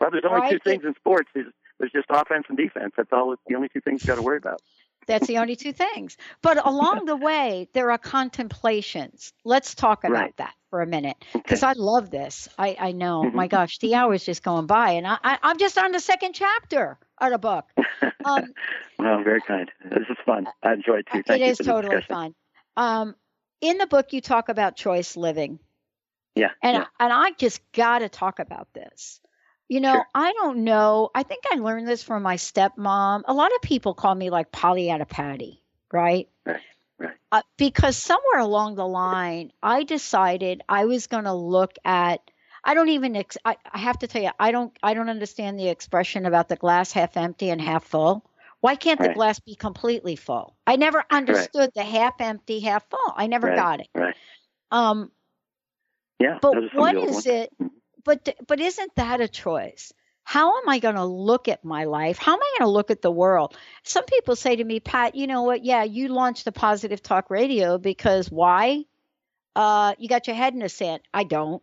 [0.00, 0.52] Well, there's only right?
[0.52, 1.46] two things in sports: there's,
[1.78, 2.92] there's just offense and defense.
[2.96, 3.34] That's all.
[3.46, 4.60] The only two things you got to worry about.
[5.06, 6.16] That's the only two things.
[6.42, 9.32] But along the way, there are contemplations.
[9.44, 10.36] Let's talk about right.
[10.38, 11.70] that for a minute because okay.
[11.70, 12.48] I love this.
[12.58, 13.36] I, I know, Mm-hmm.
[13.36, 16.34] my gosh, the hour's just going by, and I, I, am just on the second
[16.34, 17.64] chapter of the book.
[18.24, 18.52] Um,
[18.98, 19.70] well, very kind.
[19.84, 20.48] This is fun.
[20.62, 21.22] I enjoy it too.
[21.22, 22.34] Thank it is totally fun.
[22.76, 23.14] Um,
[23.60, 25.60] in the book, you talk about choice living.
[26.36, 26.50] Yeah.
[26.62, 26.86] And, yeah.
[27.00, 29.20] and I just got to talk about this.
[29.68, 30.06] You know, sure.
[30.14, 31.10] I don't know.
[31.12, 33.22] I think I learned this from my stepmom.
[33.26, 35.60] A lot of people call me like Pollyanna Patty,
[35.92, 36.28] right?
[36.44, 36.60] Right.
[36.98, 37.14] Right.
[37.30, 42.20] Uh, because somewhere along the line, I decided I was going to look at.
[42.64, 43.16] I don't even.
[43.16, 44.76] Ex- I, I have to tell you, I don't.
[44.82, 48.24] I don't understand the expression about the glass half empty and half full.
[48.60, 49.10] Why can't right.
[49.10, 50.56] the glass be completely full?
[50.66, 51.74] I never understood right.
[51.74, 53.14] the half empty, half full.
[53.14, 53.56] I never right.
[53.56, 53.88] got it.
[53.94, 54.14] Right.
[54.70, 55.10] Um.
[56.18, 56.38] Yeah.
[56.40, 57.52] But what is it?
[58.04, 59.92] But but isn't that a choice?
[60.22, 62.18] How am I going to look at my life?
[62.18, 63.56] How am I going to look at the world?
[63.84, 65.64] Some people say to me, Pat, you know what?
[65.64, 68.84] Yeah, you launched the Positive Talk Radio because why?
[69.54, 71.02] Uh, you got your head in the sand.
[71.14, 71.62] I don't.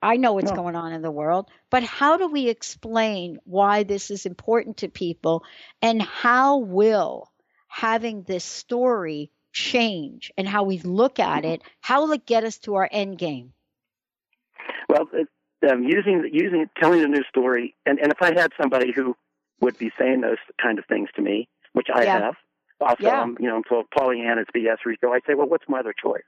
[0.00, 0.56] I know what's No.
[0.56, 4.88] going on in the world, but how do we explain why this is important to
[4.88, 5.44] people
[5.80, 7.30] and how will
[7.68, 12.58] having this story change and how we look at it, how will it get us
[12.58, 13.52] to our end game?
[14.92, 15.28] Well, it,
[15.70, 19.16] um, using using telling a new story, and, and if I had somebody who
[19.60, 22.20] would be saying those kind of things to me, which I Yeah.
[22.20, 22.34] have,
[22.80, 23.22] also, Yeah.
[23.22, 26.24] um, you know, until Pollyanna's BS Rico, I say, well, what's my other choice?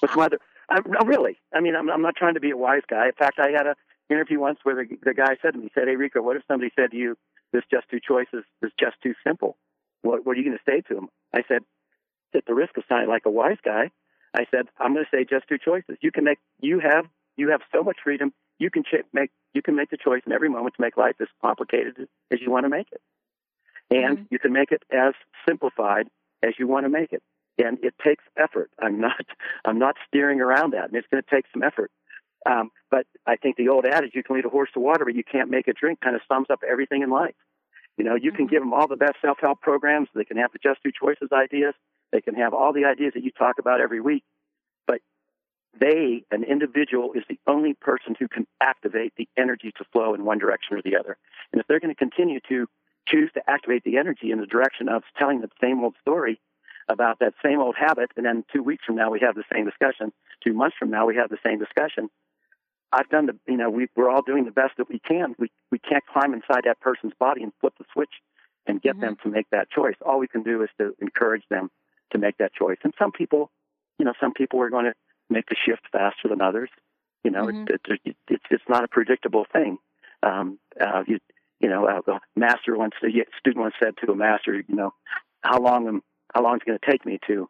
[0.00, 0.40] What's my other?
[0.68, 1.38] I, no, really?
[1.54, 3.06] I mean, I'm, I'm not trying to be a wise guy.
[3.06, 3.76] In fact, I had a
[4.10, 6.42] interview once where the, the guy said to me, he said, "Hey, Rico, what if
[6.48, 7.16] somebody said to you,
[7.52, 9.56] this just two choices is just too simple?
[10.02, 11.62] What, what are you going to say to him?" I said,
[12.34, 13.90] at the risk of sounding like a wise guy,
[14.34, 15.96] I said, "I'm going to say just two choices.
[16.02, 17.06] You can make, you have,
[17.38, 18.32] you have so much freedom.
[18.58, 21.16] You can ch- make, you can make the choice in every moment to make life
[21.20, 23.00] as complicated as you want to make it,
[23.90, 25.14] and you can make it as
[25.48, 26.08] simplified
[26.42, 27.22] as you want to make it."
[27.58, 28.70] and it takes effort.
[28.80, 29.24] I'm not
[29.64, 31.90] I'm not steering around that, and it's going to take some effort.
[32.48, 35.14] Um, but I think the old adage, "You can lead a horse to water, but
[35.14, 37.34] you can't make it drink," kind of sums up everything in life.
[37.96, 40.08] You know, you can give them all the best self-help programs.
[40.14, 41.74] They can have the just Do choices ideas.
[42.12, 44.22] They can have all the ideas that you talk about every week.
[44.86, 45.00] But
[45.78, 50.24] they, an individual, is the only person who can activate the energy to flow in
[50.24, 51.16] one direction or the other.
[51.52, 52.66] And if they're going to continue to
[53.06, 56.40] choose to activate the energy in the direction of telling the same old story,
[56.88, 59.64] about that same old habit, and then two weeks from now we have the same
[59.64, 60.12] discussion.
[60.42, 62.08] Two months from now we have the same discussion.
[62.92, 65.34] I've done the, you know, we, we're all doing the best that we can.
[65.38, 68.22] We we can't climb inside that person's body and flip the switch
[68.66, 69.02] and get mm-hmm.
[69.02, 69.96] them to make that choice.
[70.04, 71.70] All we can do is to encourage them
[72.12, 72.78] to make that choice.
[72.82, 73.50] And some people,
[73.98, 74.94] you know, some people are going to
[75.30, 76.70] make the shift faster than others.
[77.24, 77.68] You know, Mhm.
[77.70, 79.78] it, it, it, it's it's not a predictable thing.
[80.22, 81.18] Um, uh, you,
[81.60, 84.94] you know, uh, the master once, a student once said to a master, you know,
[85.42, 86.02] how long am
[86.34, 87.48] how long is it going to take me to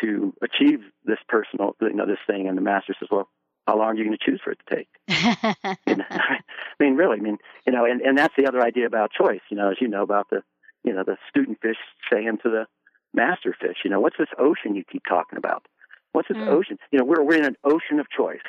[0.00, 3.28] to achieve this personal you know this thing and the master says well
[3.66, 4.88] how long are you going to choose for it to take
[5.86, 6.38] you know, i
[6.78, 9.56] mean really i mean you know and and that's the other idea about choice you
[9.56, 10.42] know as you know about the
[10.84, 11.76] you know the student fish
[12.12, 12.66] saying to the
[13.14, 15.64] master fish you know what's this ocean you keep talking about
[16.16, 16.48] what's this Mm.
[16.48, 18.48] ocean you know we're we're in an ocean of choice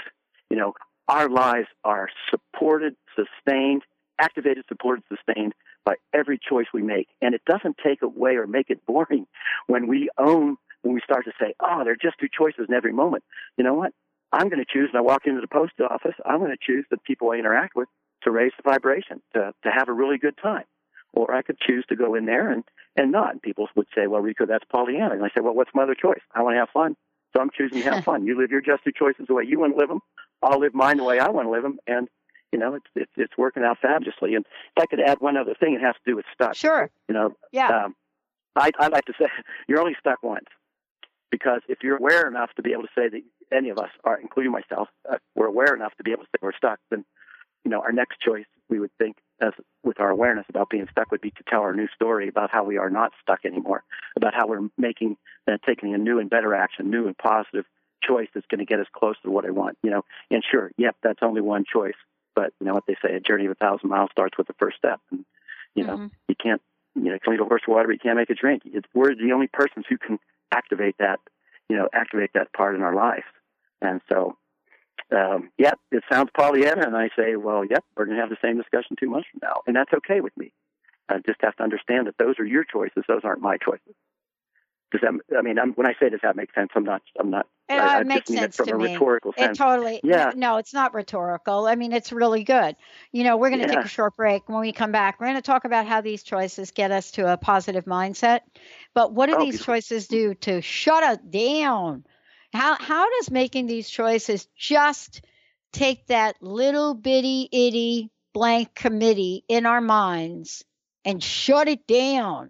[0.50, 0.74] you know
[1.08, 3.84] our lives are supported sustained
[4.20, 5.54] activated supported sustained
[5.86, 7.08] by every choice we make.
[7.22, 9.26] And it doesn't take away or make it boring
[9.68, 12.76] when we own, when we start to say, oh, there are just two choices in
[12.76, 13.24] every moment.
[13.58, 13.94] You know what?
[14.34, 16.86] I'm going to choose, and I walk into the post office, I'm going to choose
[16.92, 17.88] the people I interact with
[18.24, 20.66] to raise the vibration, to, to have a really good time.
[21.14, 22.66] Or I could choose to go in there and,
[22.98, 23.32] and not.
[23.32, 25.14] And people would say, well, Rico, that's Pollyanna.
[25.14, 26.20] And I say, well, what's my other choice?
[26.36, 26.98] I want to have fun.
[27.38, 28.26] So I'm choosing to have fun.
[28.26, 30.00] You live your just two choices the way you want to live them.
[30.42, 31.78] I'll live mine the way I want to live them.
[31.86, 32.08] And
[32.52, 34.34] you know, it's it's it's working out fabulously.
[34.34, 34.44] And
[34.76, 36.56] if I could add one other thing, it has to do with stuck.
[36.56, 36.90] Sure.
[37.08, 37.86] You know, Yeah.
[37.86, 37.96] um,
[38.56, 39.28] I I like to say
[39.68, 40.46] you're only stuck once.
[41.30, 43.22] Because if you're aware enough to be able to say that
[43.52, 46.40] any of us are, including myself, uh, we're aware enough to be able to say
[46.42, 47.06] we're stuck, then
[47.66, 51.12] you know our next choice we would think as with our awareness about being stuck
[51.12, 53.84] would be to tell our new story about how we are not stuck anymore,
[54.16, 57.66] about how we're making uh, taking a new and better action, new and positive
[58.04, 59.78] choice that's going to get us close to what I want.
[59.84, 61.96] You know, and sure, yep, that's only one choice,
[62.36, 64.56] but you know what they say: a journey of a thousand miles starts with the
[64.60, 65.00] first step.
[65.12, 65.26] And
[65.76, 66.08] you know, mm-hmm.
[66.28, 66.62] you can't
[66.98, 68.64] you know, can lead a horse water, but you can't make a drink.
[68.66, 70.20] It's, we're the only persons who can
[70.52, 71.20] activate that,
[71.70, 73.26] you know, activate that part in our life.
[73.82, 74.38] And so,
[75.16, 78.38] um, yeah, it sounds Pollyanna, and I say, well, yep, we're going to have the
[78.42, 80.52] same discussion two months from now, and that's okay with me.
[81.10, 83.96] I just have to understand that those are your choices; those aren't my choices.
[84.92, 85.38] Does that?
[85.38, 86.70] I mean, I'm, when I say does that make sense?
[86.76, 87.02] I'm not.
[87.20, 87.48] I'm not.
[87.70, 88.94] Uh, I, it makes sense from to a me.
[88.94, 89.58] rhetorical sense.
[89.58, 90.00] It totally.
[90.04, 90.32] Yeah.
[90.36, 91.66] No, it's not rhetorical.
[91.68, 92.76] I mean, it's really good.
[93.12, 93.76] You know, we're going to Yeah.
[93.76, 94.48] take a short break.
[94.48, 97.32] When we come back, we're going to talk about how these choices get us to
[97.32, 98.42] a positive mindset.
[98.94, 99.74] But what do Oh, these beautiful.
[99.74, 102.06] choices do to shut us down?
[102.54, 105.22] How how does making these choices just
[105.72, 110.64] take that little bitty itty blank committee in our minds
[111.04, 112.50] and shut it down?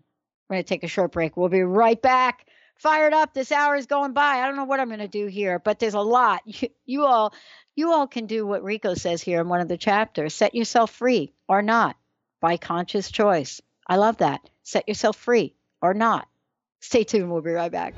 [0.50, 1.36] We're going to take a short break.
[1.36, 2.48] We'll be right back.
[2.78, 3.34] Fired up.
[3.34, 4.38] This hour is going by.
[4.38, 6.42] I don't know what I'm going to do here, but there's a lot.
[6.46, 7.34] You, you all
[7.76, 10.34] you all can do what Rico says here in one of the chapters.
[10.34, 11.96] Set yourself free or not
[12.42, 13.62] by conscious choice.
[13.88, 14.42] I love that.
[14.64, 16.28] Set yourself free or not.
[16.82, 17.32] Stay tuned.
[17.32, 17.94] We'll be right back.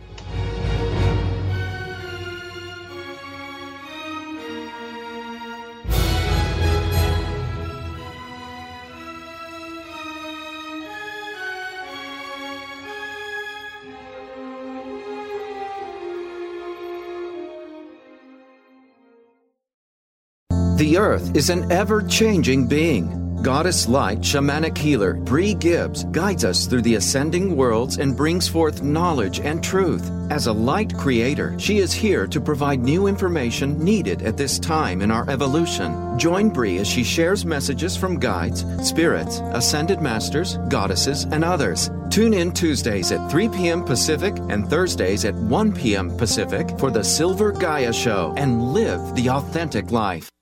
[20.80, 23.44] The Earth is an ever changing being.
[23.44, 28.82] Goddess Light Shamanic Healer Bree Gibbs guides us through the ascending worlds and brings forth
[28.82, 30.10] knowledge and truth.
[30.32, 35.02] As a light creator, she is here to provide new information needed at this time
[35.02, 36.18] in our evolution.
[36.18, 41.92] Join Bree as she shares messages from guides, spirits, ascended masters, goddesses, and others.
[42.10, 43.84] Tune in Tuesdays at 3 p.m.
[43.84, 46.15] Pacific and Thursdays at 1 p.m.
[46.15, 50.30] Pacific for the Silver Gaia Show and live the authentic life.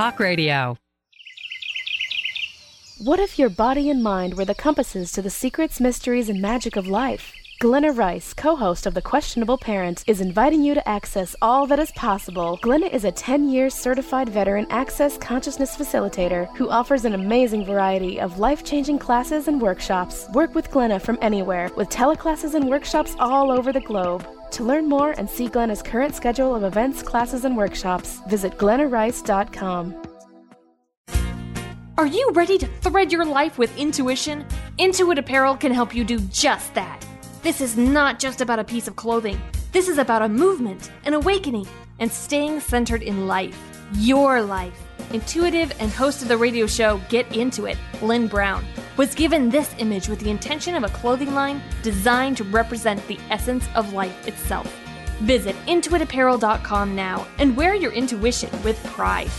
[0.00, 0.78] Talk Radio.
[3.04, 6.76] What if your body and mind were the compasses to the secrets, mysteries, and magic
[6.76, 7.34] of life?
[7.58, 11.78] Glenna Rice, co host of The Questionable Parent, is inviting you to access all that
[11.78, 12.58] is possible.
[12.62, 18.18] Glenna is a 10 year certified veteran access consciousness facilitator who offers an amazing variety
[18.18, 20.26] of life changing classes and workshops.
[20.32, 24.26] Work with Glenna from anywhere with teleclasses and workshops all over the globe.
[24.52, 29.94] To learn more and see Glenna's current schedule of events, classes, and workshops, visit glennarice.com.
[31.96, 34.46] Are you ready to thread your life with intuition?
[34.78, 37.06] Intuit Apparel can help you do just that.
[37.42, 39.40] This is not just about a piece of clothing.
[39.72, 41.66] This is about a movement, an awakening,
[41.98, 43.56] and staying centered in life.
[43.94, 44.89] Your life.
[45.12, 48.64] Intuitive and host of the radio show Get Into It, Lynn Brown,
[48.96, 53.18] was given this image with the intention of a clothing line designed to represent the
[53.28, 54.72] essence of life itself.
[55.22, 59.30] Visit intuitapparel.com now and wear your intuition with pride.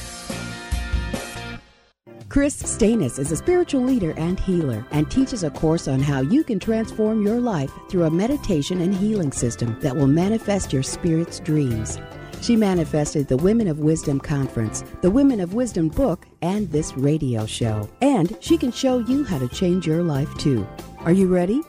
[2.28, 6.43] Chris Stanis is a spiritual leader and healer and teaches a course on how you
[6.43, 11.39] can transform your life through a meditation and healing system that will manifest your spirit's
[11.39, 11.97] dreams.
[12.41, 17.45] She manifested the Women of Wisdom Conference, the Women of Wisdom book, and this radio
[17.45, 17.87] show.
[18.01, 20.67] And she can show you how to change your life too.
[20.99, 21.61] Are you ready?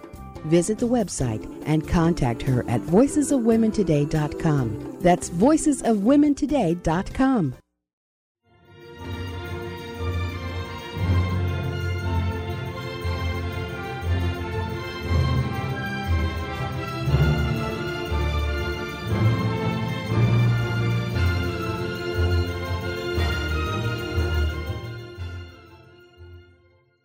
[0.46, 4.96] Visit the website and contact her at voicesofwomentoday.com.
[5.00, 7.54] That's voicesofwomentoday.com.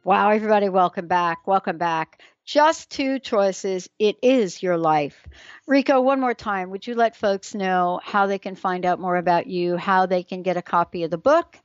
[0.07, 1.45] Wow, everybody, welcome back.
[1.45, 2.21] Welcome back.
[2.45, 3.89] Just two choices.
[3.99, 5.27] It is your life.
[5.67, 9.17] Rico, one more time, would you let folks know how they can find out more
[9.17, 11.59] about you, how they can get a copy of the book?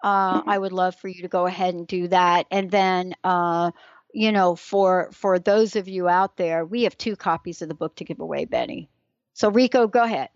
[0.00, 2.46] Uh, I would love for you to go ahead and do that.
[2.52, 3.72] And then, uh,
[4.14, 7.74] you know, for for those of you out there, we have two copies of the
[7.74, 8.88] book to give away, Benny.
[9.34, 10.28] So, Rico, go ahead.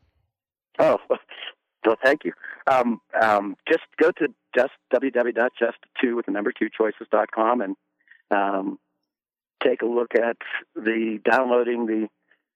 [0.80, 0.98] Oh,
[1.84, 2.32] well, thank you.
[2.70, 7.76] Um, um, just go to just www.just2 with the number two choices.com and
[8.30, 8.78] um,
[9.62, 10.36] take a look at
[10.74, 12.08] the downloading the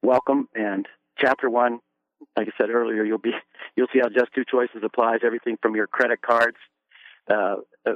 [0.03, 0.87] welcome and
[1.19, 1.81] chapter one.
[2.37, 3.33] Like I said earlier, you'll be
[3.77, 6.57] you'll see how just two choices applies everything from your credit cards
[7.31, 7.57] uh,
[7.87, 7.93] uh,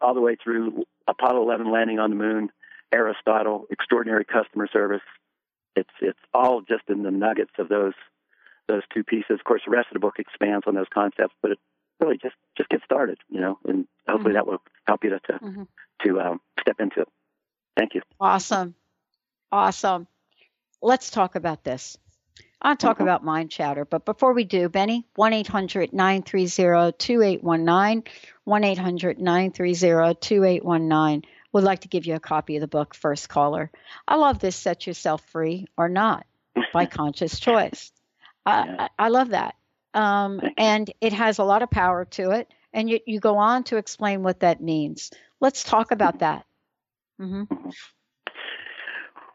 [0.00, 2.50] all the way through Apollo 11 landing on the moon,
[2.92, 5.02] Aristotle, extraordinary customer service.
[5.76, 7.94] It's it's all just in the nuggets of those
[8.68, 9.38] those two pieces.
[9.38, 11.58] Of course, the rest of the book expands on those concepts, but it
[12.00, 14.34] really just just get started, you know, and hopefully mm-hmm.
[14.34, 15.62] that will help you to to, mm-hmm.
[16.04, 17.08] to um, step into it.
[17.76, 18.02] Thank you.
[18.20, 18.74] Awesome,
[19.50, 20.06] awesome.
[20.80, 21.96] Let's talk about this.
[22.60, 23.02] I'll talk mm-hmm.
[23.04, 28.04] about mind chatter, but before we do, Benny, 1 800 930 2819,
[28.44, 33.28] 1 800 930 2819 would like to give you a copy of the book, First
[33.28, 33.70] Caller.
[34.06, 36.24] I love this Set Yourself Free or Not
[36.72, 37.92] by Conscious Choice.
[38.46, 39.54] I, I, love that.
[39.94, 42.48] Um, and it has a lot of power to it.
[42.72, 45.10] And you, you go on to explain what that means.
[45.40, 46.46] Let's talk about that.
[47.20, 47.70] Mm-hmm.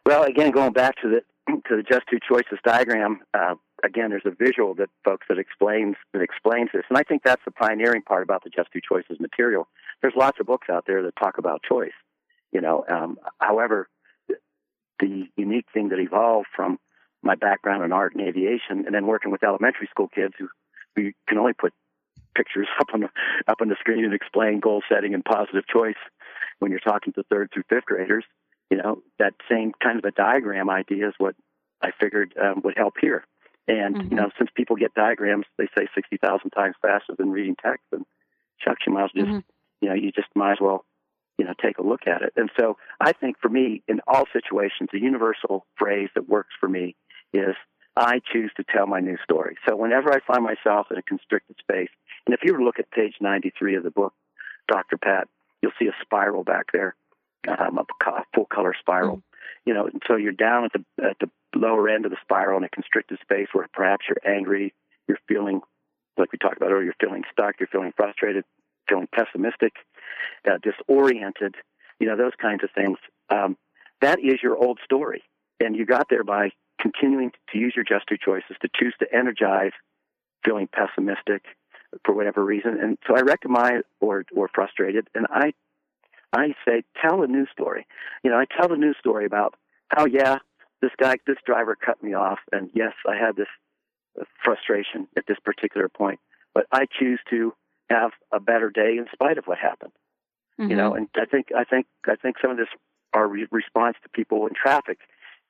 [0.06, 4.26] Well, again, going back to the to the just two choices diagram, uh, again, there's
[4.26, 8.02] a visual that folks that explains that explains this, and I think that's the pioneering
[8.02, 9.68] part about the just two choices material.
[10.02, 11.92] There's lots of books out there that talk about choice,
[12.52, 12.86] you know.
[12.90, 13.90] Um, however,
[15.00, 16.80] the unique thing that evolved from
[17.28, 20.48] my background in art and aviation, and then working with elementary school kids who,
[20.96, 21.74] who can only put
[22.36, 23.10] pictures up on the
[23.48, 26.02] up on the screen and explain goal setting and positive choice
[26.60, 28.26] when you're talking to third through fifth graders.
[28.72, 31.36] You know that same kind of a diagram idea is what
[31.82, 33.26] I figured um, would help here.
[33.68, 34.10] And mm-hmm.
[34.10, 37.86] you know, since people get diagrams, they say sixty thousand times faster than reading text,
[37.92, 38.06] and
[38.58, 39.86] shucks, you might as well just mm-hmm.
[39.86, 40.86] you know you just might as well
[41.38, 42.34] you know take a look at it.
[42.36, 46.68] And so I think for me, in all situations, a universal phrase that works for
[46.68, 46.96] me
[47.34, 47.56] is
[47.96, 49.58] I choose to tell my new story.
[49.68, 51.90] So whenever I find myself in a constricted space,
[52.26, 54.14] and if you were to look at page 93 of the book,
[54.68, 54.98] Dr.
[54.98, 55.28] Pat,
[55.62, 56.96] you'll see a spiral back there,
[57.48, 59.18] um, a full color spiral.
[59.18, 59.24] Mm-hmm.
[59.66, 62.58] You know, and so you're down at the at the lower end of the spiral
[62.58, 64.74] in a constricted space where perhaps you're angry,
[65.08, 65.62] you're feeling
[66.18, 68.46] like we talked about earlier, you're feeling stuck, you're feeling frustrated,
[68.88, 69.74] feeling pessimistic,
[70.50, 71.56] uh, disoriented.
[72.00, 72.98] You know, those kinds of things.
[73.30, 73.58] Um,
[74.02, 75.24] that is your old story,
[75.60, 79.08] and you got there by continuing to use your just two choices to choose to
[79.14, 79.72] energize
[80.44, 81.44] feeling pessimistic
[82.06, 82.78] for whatever reason.
[82.82, 85.54] And so I recommend or or frustrated, and I
[86.34, 87.86] I say tell a news story.
[88.24, 89.56] You know, I tell the news story about
[89.90, 90.38] how yeah
[90.82, 93.48] this guy this driver cut me off, and yes I had this
[94.44, 96.20] frustration at this particular point,
[96.54, 97.54] but I choose to
[97.90, 99.94] have a better day in spite of what happened.
[100.60, 100.72] Mm-hmm.
[100.72, 102.70] You know, and I think I think I think some of this
[103.14, 105.00] our re- response to people in traffic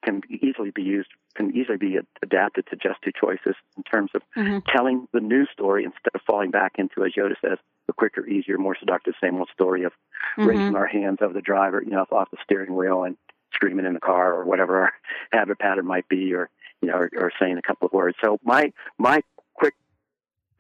[0.08, 4.22] can easily be used, can easily be adapted to just two choices in terms of
[4.38, 4.60] mm-hmm.
[4.74, 8.58] telling the new story instead of falling back into, as Yoda says, the quicker, easier,
[8.58, 9.92] more seductive, same old story of
[10.38, 10.48] mm-hmm.
[10.48, 13.18] raising our hands over the driver, you know, off the steering wheel and
[13.54, 14.94] screaming in the car or whatever our
[15.34, 16.50] habit pattern might be, or
[16.82, 18.16] you know, or, or saying a couple of words.
[18.24, 19.22] So my my
[19.56, 19.76] quick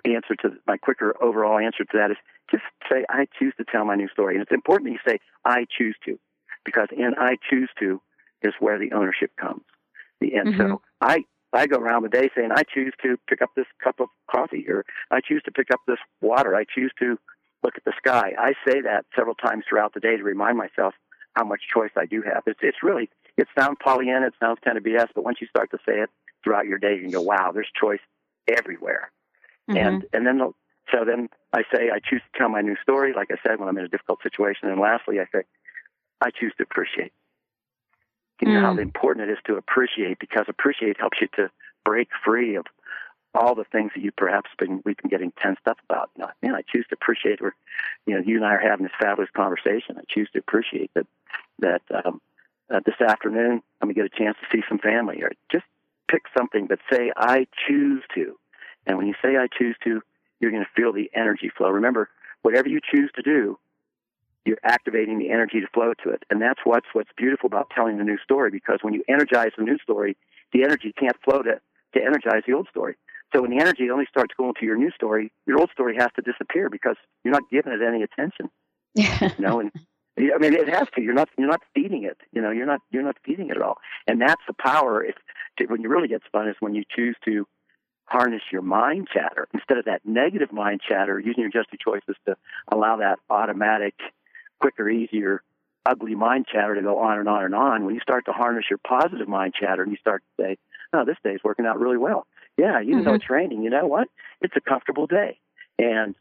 [0.04, 2.18] answer to my quicker overall answer to that is
[2.52, 5.20] just say I choose to tell my new story, and it's important that you say
[5.46, 6.20] I choose to,
[6.66, 8.02] because in I choose to
[8.42, 9.64] is where the ownership comes.
[10.22, 10.62] The and mm-hmm.
[10.62, 14.00] so I I go around the day saying I choose to pick up this cup
[14.00, 16.56] of coffee or I choose to pick up this water.
[16.56, 17.18] I choose to
[17.64, 18.34] look at the sky.
[18.38, 20.94] I say that several times throughout the day to remind myself
[21.34, 22.44] how much choice I do have.
[22.48, 25.72] It's it's really it sounds Pollyanna, it sounds kind of BS, but once you start
[25.72, 26.10] to say it
[26.44, 28.00] throughout your day, you can go, wow, there's choice
[28.48, 29.12] everywhere.
[29.70, 29.78] Mm-hmm.
[29.78, 30.52] And and then the,
[30.92, 33.68] so then I say I choose to tell my new story, like I said, when
[33.70, 34.70] I'm in a difficult situation.
[34.70, 35.44] And lastly, I say
[36.22, 37.14] I choose to appreciate
[38.42, 38.62] you know, mm.
[38.62, 41.50] how important it is to appreciate because appreciate helps you to
[41.84, 42.66] break free of
[43.34, 46.10] all the things that you perhaps been we've been getting tensed up about.
[46.16, 47.56] You know, man, I choose to appreciate where
[48.06, 49.98] you know you and I are having this fabulous conversation.
[49.98, 51.08] I choose to appreciate that
[51.60, 52.22] that um,
[52.74, 55.66] uh, this afternoon I'm gonna get a chance to see some family or just
[56.10, 58.38] pick something, but say I choose to.
[58.86, 60.02] And when you say I choose to,
[60.40, 61.70] you're to feel the energy flow.
[61.70, 62.10] Remember,
[62.42, 63.60] whatever you choose to do,
[64.48, 66.24] you're activating the energy to flow to it.
[66.30, 69.64] And that's what's what's beautiful about telling the new story because when you energize the
[69.64, 70.16] new story,
[70.54, 71.60] the energy can't flow to,
[71.94, 72.96] to energize the old story.
[73.34, 76.10] So when the energy only starts going to your new story, your old story has
[76.16, 78.50] to disappear because you're not giving it any attention.
[78.96, 79.72] you know, and
[80.18, 81.02] I mean, it has to.
[81.02, 82.18] You're not you're not feeding it.
[82.32, 83.78] You know, you're not you're not feeding it at all.
[84.08, 85.04] And that's the power.
[85.04, 85.16] If
[85.70, 87.46] when you really get spun is when you choose to
[88.06, 92.36] harness your mind chatter instead of that negative mind chatter, using your adjusted choices to
[92.72, 93.96] allow that automatic,
[94.60, 95.42] quicker, easier,
[95.86, 97.86] ugly mind chatter to go on and on and on.
[97.86, 100.58] When you start to harness your positive mind chatter and you start to say,
[100.94, 102.28] "Oh, this day's working out really well."
[102.58, 103.04] Yeah, even mm-hmm.
[103.06, 104.08] though it's raining, you know what?
[104.42, 105.40] It's a comfortable day,
[105.80, 106.16] and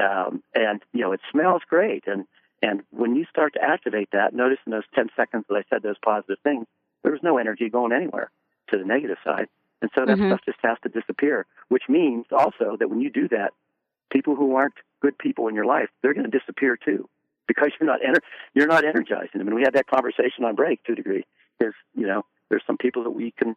[0.00, 2.26] um, and you know it smells great, and
[2.62, 5.82] and when you start to activate that, notice in those 10 seconds that I said
[5.82, 6.66] those positive things,
[7.02, 8.30] there was no energy going anywhere
[8.70, 9.48] to the negative side.
[9.80, 10.28] And so that mm-hmm.
[10.28, 13.52] stuff just has to disappear, which means also that when you do that,
[14.10, 17.08] people who aren't good people in your life, they're going to disappear too
[17.48, 18.22] because you're not ener-
[18.54, 19.48] you're not energizing them.
[19.48, 21.26] And we had that conversation on break to a degree.
[21.60, 23.56] Is you know there's some people that we can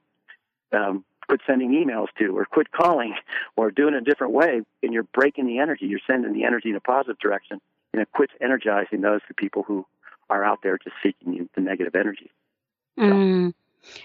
[0.71, 3.13] um, quit sending emails to, or quit calling,
[3.55, 5.85] or do it in a different way, and you're breaking the energy.
[5.85, 7.61] You're sending the energy in a positive direction,
[7.93, 9.85] and it quits energizing those the people who
[10.29, 12.31] are out there just seeking the negative energy.
[12.97, 13.03] So.
[13.03, 13.53] Mm.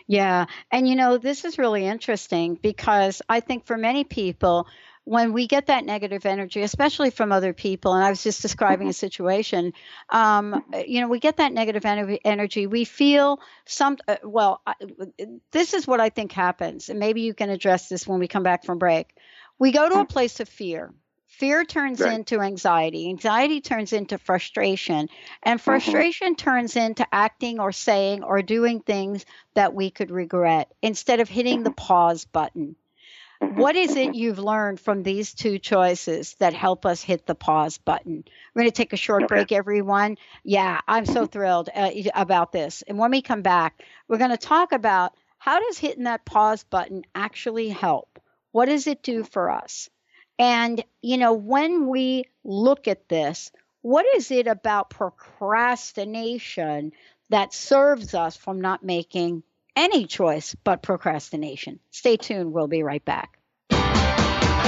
[0.06, 0.46] Yeah.
[0.70, 4.66] And you know, this is really interesting because I think for many people,
[5.06, 8.88] when we get that negative energy, especially from other people, and I was just describing
[8.88, 9.72] a situation,
[10.10, 11.84] um, you know, we get that negative
[12.24, 12.66] energy.
[12.66, 14.74] We feel some, uh, well, I,
[15.52, 16.88] this is what I think happens.
[16.88, 19.14] And maybe you can address this when we come back from break.
[19.60, 20.92] We go to a place of fear
[21.36, 22.14] Fear turns right.
[22.14, 23.10] into anxiety.
[23.10, 25.10] Anxiety turns into frustration.
[25.42, 25.64] And mm-hmm.
[25.64, 26.44] frustration mm-hmm.
[26.44, 31.62] turns into acting or saying or doing things that we could regret instead of hitting
[31.62, 32.74] the pause button.
[33.42, 33.60] Mm-hmm.
[33.60, 37.78] What is it you've learned from these two choices that help us hit the pause
[37.78, 38.24] button?
[38.54, 39.28] We're going to take a short okay.
[39.28, 40.16] break, everyone.
[40.44, 41.26] Yeah, I'm so mm-hmm.
[41.26, 42.82] thrilled uh, about this.
[42.82, 46.64] And when we come back, we're going to talk about how does hitting that pause
[46.64, 48.18] button actually help?
[48.52, 49.90] What does it do for us?
[50.38, 53.50] And, you know, when we look at this,
[53.82, 56.92] what is it about procrastination
[57.30, 59.42] that serves us from not making
[59.76, 61.78] any choice but procrastination?
[61.90, 62.52] Stay tuned.
[62.52, 63.35] We'll be right back.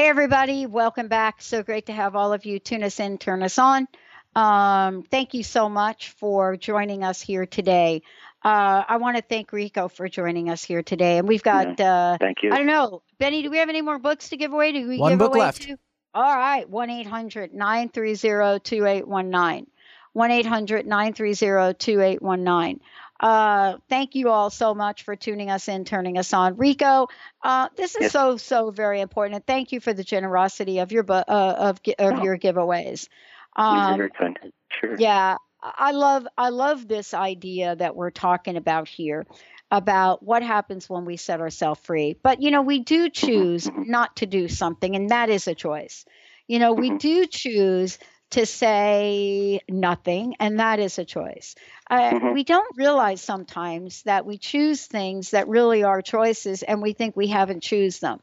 [0.00, 1.42] Hey, everybody, welcome back.
[1.42, 3.86] So great to have all of you tune us in, turn us on.
[4.34, 8.00] Um, thank you so much for joining us here today.
[8.42, 11.18] Uh, I want to thank Rico for joining us here today.
[11.18, 12.50] And we've got, uh, thank you.
[12.50, 14.72] I don't know, Benny, do we have any more books to give away?
[14.72, 15.60] Do we One give book away left.
[15.64, 15.76] two?
[16.14, 19.66] All right, 1 800 930 2819.
[20.14, 22.80] 1 800 930 2819.
[23.20, 26.56] Uh, thank you all so much for tuning us in, turning us on.
[26.56, 27.08] Rico,
[27.42, 28.12] uh, this is Yes.
[28.12, 29.36] so so very important.
[29.36, 32.22] And thank you for the generosity of your uh, of of Oh.
[32.22, 33.08] your giveaways.
[33.56, 34.38] Um, very kind.
[34.70, 34.96] Sure.
[34.98, 39.26] yeah, I love I love this idea that we're talking about here
[39.70, 42.16] about what happens when we set ourselves free.
[42.22, 46.06] But you know, we do choose not to do something and that is a choice.
[46.48, 47.98] You know, we do choose
[48.30, 51.54] to say nothing and that is a choice.
[51.90, 52.32] Uh, Mhm.
[52.34, 57.16] we don't realize sometimes that we choose things that really are choices and we think
[57.16, 58.20] we haven't choose them.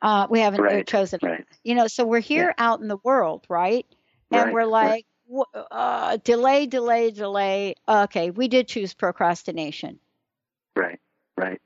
[0.00, 1.30] Uh, we haven't uh, Right, chosen them.
[1.30, 1.46] right.
[1.64, 3.86] You know, so we're here out in the world, right?
[4.30, 5.06] And Right, we're like,
[5.70, 7.74] uh, delay, delay, delay.
[7.88, 9.98] Okay, we did choose procrastination.
[10.76, 11.00] Right,
[11.36, 11.60] right.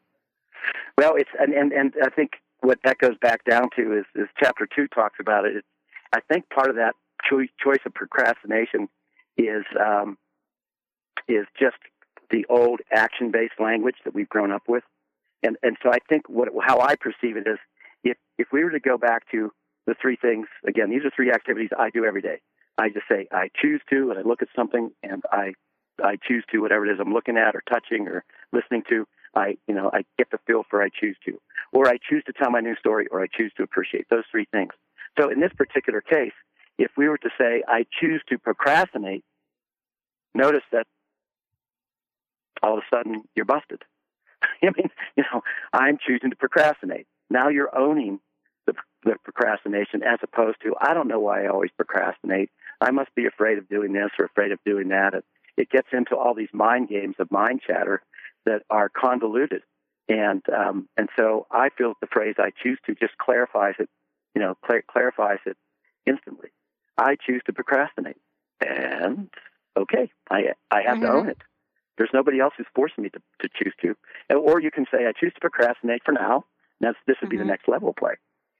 [0.96, 4.28] Well, it's and, and and I think what that goes back down to is is
[4.38, 5.56] chapter two talks about it.
[5.56, 5.66] It's,
[6.12, 6.94] I think part of that
[7.28, 8.88] choice choice of procrastination
[9.36, 10.18] is um,
[11.28, 11.76] is just
[12.30, 14.84] the old action based language that we've grown up with,
[15.42, 17.58] and and so I think what how I perceive it is
[18.04, 19.50] if if we were to go back to
[19.86, 22.40] the three things again, these are three activities I do every day.
[22.76, 25.54] I just say I choose to, and I look at something, and I
[26.02, 29.06] I choose to whatever it is I'm looking at or touching or listening to.
[29.34, 31.38] I you know I get the feel for I choose to,
[31.72, 34.46] or I choose to tell my new story, or I choose to appreciate those three
[34.50, 34.72] things.
[35.20, 36.32] So in this particular case,
[36.78, 39.24] if we were to say I choose to procrastinate,
[40.34, 40.86] notice that
[42.62, 43.82] all of a sudden you're busted.
[44.62, 47.06] I mean, you know, I'm choosing to procrastinate.
[47.30, 48.20] Now you're owning
[48.66, 48.74] the,
[49.04, 52.50] the procrastination as opposed to I don't know why I always procrastinate.
[52.80, 55.14] I must be afraid of doing this or afraid of doing that.
[55.14, 55.24] It,
[55.56, 58.02] it gets into all these mind games of mind chatter
[58.46, 59.62] that are convoluted.
[60.08, 63.90] And um, and so I feel the phrase "I choose to" just clarifies it.
[64.34, 65.56] You know, clar- clarifies it
[66.06, 66.48] instantly.
[66.98, 68.16] I choose to procrastinate,
[68.60, 69.30] and
[69.76, 71.38] okay, I I have to own it.
[71.96, 73.96] There's nobody else who's forcing me to, to choose to.
[74.36, 76.44] Or you can say, I choose to procrastinate for now.
[76.80, 78.14] That's, this would be the next level of play.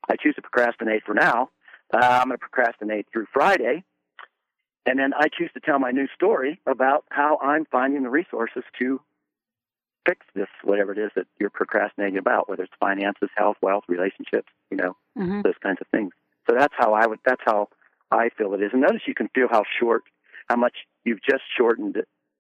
[0.09, 1.51] I choose to procrastinate for now.
[1.95, 3.85] Uh, I'm going to procrastinate through Friday.
[4.87, 8.65] And then I choose to tell my new story about how I'm finding the resources
[8.81, 9.01] to
[10.05, 14.49] fix this, whatever it is that you're procrastinating about, whether it's finances, health, wealth, relationships,
[14.71, 15.45] you know, Mhm.
[15.45, 16.13] those kinds of things.
[16.49, 17.69] So that's how I would, that's how
[18.11, 18.71] I feel it is.
[18.73, 20.03] And notice you can feel how short,
[20.49, 21.97] how much you've just shortened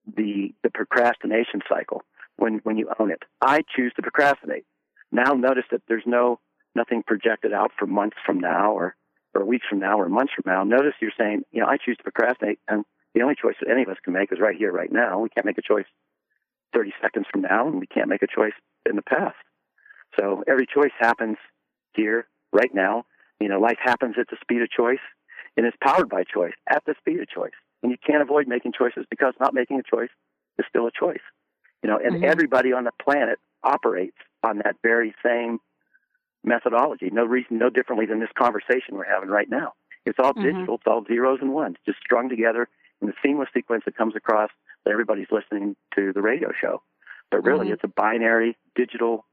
[0.06, 2.02] the, the procrastination cycle
[2.36, 3.22] when, when you own it.
[3.40, 4.64] I choose to procrastinate.
[5.12, 6.40] Now notice that there's no,
[6.74, 8.96] nothing projected out for months from now or,
[9.34, 10.64] or weeks from now or months from now.
[10.64, 13.82] Notice you're saying, you know, I choose to procrastinate and the only choice that any
[13.82, 15.18] of us can make is right here, right now.
[15.20, 15.86] We can't make a choice
[16.74, 18.52] 30 seconds from now and we can't make a choice
[18.88, 19.36] in the past.
[20.18, 21.36] So every choice happens
[21.94, 23.04] here, right now.
[23.40, 25.00] You know, life happens at the speed of choice
[25.56, 27.52] and it's powered by choice at the speed of choice.
[27.82, 30.10] And you can't avoid making choices because not making a choice
[30.58, 31.22] is still a choice.
[31.82, 32.24] You know, and Mhm.
[32.24, 35.60] everybody on the planet operates on that very same
[36.44, 37.10] methodology.
[37.10, 39.74] No reason, no differently than this conversation we're having right now.
[40.04, 40.42] It's all Mhm.
[40.42, 40.74] digital.
[40.76, 42.68] It's all zeros and ones, just strung together
[43.00, 44.50] in a seamless sequence that comes across
[44.84, 46.82] that everybody's listening to the radio show.
[47.30, 47.72] But really, Mhm.
[47.74, 49.26] it's a binary digital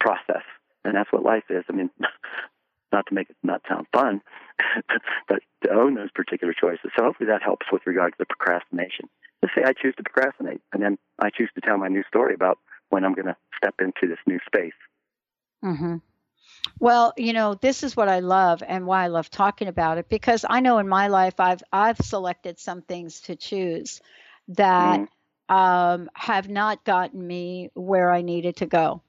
[0.00, 0.44] process,
[0.84, 1.64] and that's what life is.
[1.68, 1.90] I mean,
[2.94, 4.22] not to make it not sound fun,
[5.28, 6.90] but to own those particular choices.
[6.96, 9.08] So hopefully that helps with regard to the procrastination.
[9.42, 12.34] Just say I choose to procrastinate, and then I choose to tell my new story
[12.34, 12.58] about
[12.90, 14.78] when I'm going to step into this new space.
[15.62, 15.96] hmm
[16.78, 20.08] Well, you know, this is what I love and why I love talking about it
[20.08, 24.00] because I know in my life I've I've selected some things to choose
[24.48, 25.08] that
[25.48, 29.02] um, have not gotten me where I needed to go.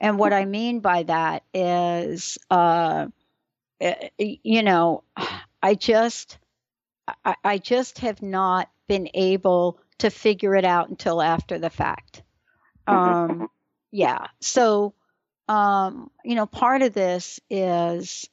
[0.00, 3.06] And what I mean by that is uh,
[4.18, 5.04] you know,
[5.62, 6.38] I just,
[7.24, 12.22] I, I just have not been able to figure it out until after the fact.
[12.86, 13.48] Um,
[13.90, 14.26] yeah.
[14.40, 14.94] So,
[15.48, 18.28] um, you know, part of this is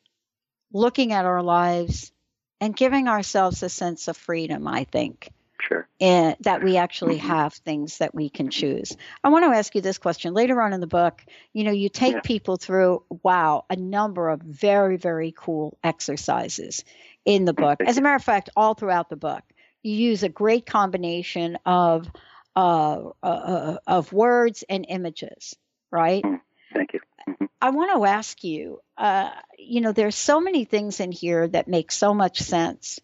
[0.73, 2.11] looking at our lives
[2.59, 5.29] and giving ourselves a sense of freedom, I think.
[5.68, 5.88] Sure.
[5.99, 8.95] And that we actually have things that we can choose.
[9.24, 10.34] I want to ask you this question.
[10.34, 12.22] Later on in the book, you know, you take Yeah.
[12.24, 16.84] people through, wow, a number of very, very cool exercises
[17.26, 17.82] in the book.
[17.86, 19.43] As a matter of fact, all throughout the book,
[19.84, 22.09] you use a great combination of
[22.55, 25.55] uh, uh, uh, of words and images,
[25.89, 26.24] right?
[26.74, 26.99] Thank you.
[27.62, 31.68] I want to ask you, uh, you know, there's so many things in here that
[31.68, 32.99] make so much sense.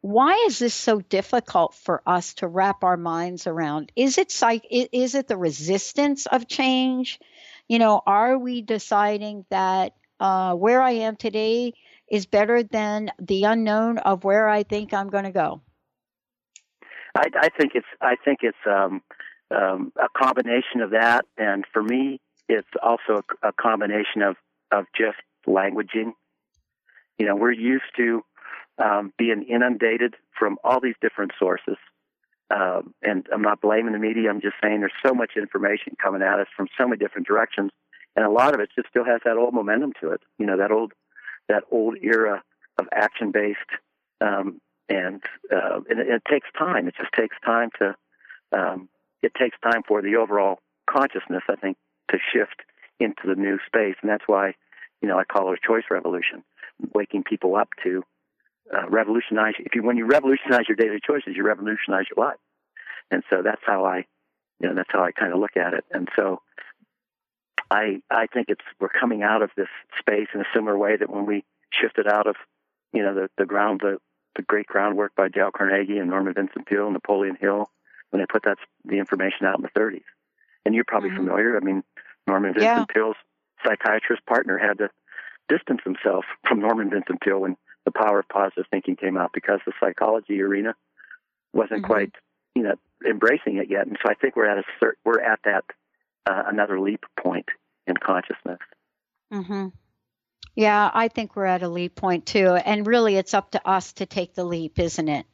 [0.00, 3.92] Why is this so difficult for us to wrap our minds around?
[3.94, 4.66] Is it psych?
[4.70, 7.20] Is it the resistance of change?
[7.68, 11.74] You know, are we deciding that uh, where I am today
[12.10, 15.60] is better than the unknown of where I think I'm going to go?
[17.14, 19.02] I, I think it's I think it's um,
[19.50, 24.36] um, a combination of that, and for me, it's also a, a combination of
[24.72, 26.12] of just languaging.
[27.18, 28.22] You know, we're used to
[28.78, 31.76] um, being inundated from all these different sources,
[32.50, 34.30] um, and I'm not blaming the media.
[34.30, 37.70] I'm just saying there's so much information coming at us from so many different directions,
[38.16, 40.20] and a lot of it just still has that old momentum to it.
[40.38, 40.92] You know, that old
[41.48, 42.42] that old era
[42.78, 43.58] of action based
[44.20, 45.22] um, and
[45.52, 46.88] uh, and it, it takes time.
[46.88, 47.94] It just takes time to
[48.56, 48.88] um,
[49.22, 51.76] it takes time for the overall consciousness, I think,
[52.10, 52.62] to shift
[52.98, 54.54] into the new space, and that's why
[55.02, 56.42] you know I call it a choice revolution,
[56.94, 58.02] waking people up to
[58.74, 59.54] uh, revolutionize.
[59.58, 62.38] If you when you revolutionize your daily choices, you revolutionize your life,
[63.10, 64.04] and so that's how I
[64.60, 66.42] you know that's how I kind of look at it, and so.
[67.70, 71.10] I I think it's we're coming out of this space in a similar way that
[71.10, 72.36] when we shifted out of
[72.94, 73.98] you know the the ground the
[74.36, 77.68] the great groundwork by Dale Carnegie and Norman Vincent Peale and Napoleon Hill
[78.10, 80.04] when they put that the information out in the 30s.
[80.64, 81.56] And you're probably familiar.
[81.56, 81.82] I mean,
[82.26, 82.84] Norman Vincent Yeah.
[82.88, 83.16] Peale's
[83.64, 84.90] psychiatrist partner had to
[85.48, 87.56] distance himself from Norman Vincent Peale when
[87.88, 90.74] the power of positive thinking came out because the psychology arena
[91.52, 92.12] wasn't quite
[92.54, 92.74] you know
[93.08, 93.86] embracing it yet.
[93.86, 95.64] And so I think we're at a cer- we're at that
[96.26, 97.46] uh, another leap point
[97.86, 98.58] in consciousness.
[99.32, 99.68] hmm
[100.54, 102.48] Yeah, I think we're at a leap point too.
[102.54, 105.24] And really, it's up to us to take the leap, isn't it?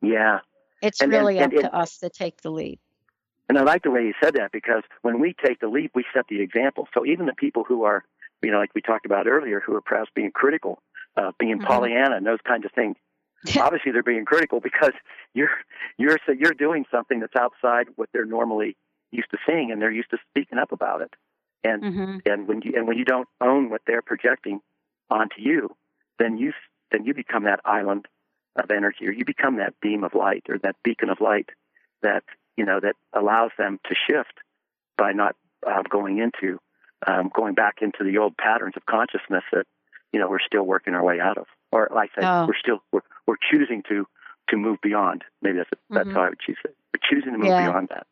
[0.00, 0.38] Yeah.
[0.80, 2.80] It's And- and- really and up it- to us to take the leap.
[3.50, 6.04] And I like the way you said that because when we take the leap, we
[6.14, 6.86] set the example.
[6.94, 8.04] So even the people who are,
[8.42, 10.82] you know, like we talked about earlier, who are perhaps being critical,
[11.18, 11.66] uh, being Mhm.
[11.66, 12.96] Pollyanna and those kinds of things,
[13.58, 14.92] obviously they're being critical because
[15.34, 15.50] you're
[15.96, 18.76] you're so you're doing something that's outside what they're normally
[19.10, 21.12] used to seeing, and they're used to speaking up about it.
[21.64, 22.22] And Mhm.
[22.26, 24.60] and when you and when you don't own what they're projecting
[25.10, 25.74] onto you,
[26.18, 26.52] then you
[26.92, 28.06] then you become that island
[28.56, 31.50] of energy, or you become that beam of light, or that beacon of light
[32.02, 32.24] that
[32.56, 34.34] you know that allows them to shift
[34.96, 36.58] by not uh, going into
[37.06, 39.66] um, going back into the old patterns of consciousness that
[40.12, 42.46] you know we're still working our way out of, or like I said, Oh.
[42.46, 44.06] we're still we're, we're choosing to
[44.50, 45.24] to move beyond.
[45.42, 46.14] Maybe that's that's Mhm.
[46.14, 46.74] how I would choose it.
[46.94, 47.66] We're choosing to move Yeah.
[47.68, 48.06] beyond that.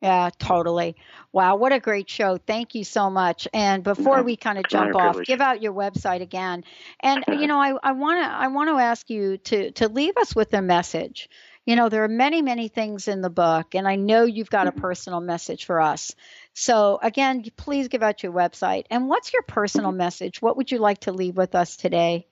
[0.00, 0.94] Yeah, totally.
[1.32, 2.36] Wow, what a great show.
[2.38, 3.48] Thank you so much.
[3.52, 5.26] And before No, we kind of it's an honor jump off, privilege.
[5.26, 6.62] give out your website again.
[7.00, 10.54] And you know, I, I wanna I wanna ask you to to leave us with
[10.54, 11.28] a message.
[11.66, 14.68] You know, there are many, many things in the book, and I know you've got
[14.68, 14.80] a Mm-hmm.
[14.80, 16.14] personal message for us.
[16.60, 18.86] So again, please give out your website.
[18.90, 19.98] And what's your personal Mm-hmm.
[19.98, 20.42] message?
[20.42, 22.26] What would you like to leave with us today?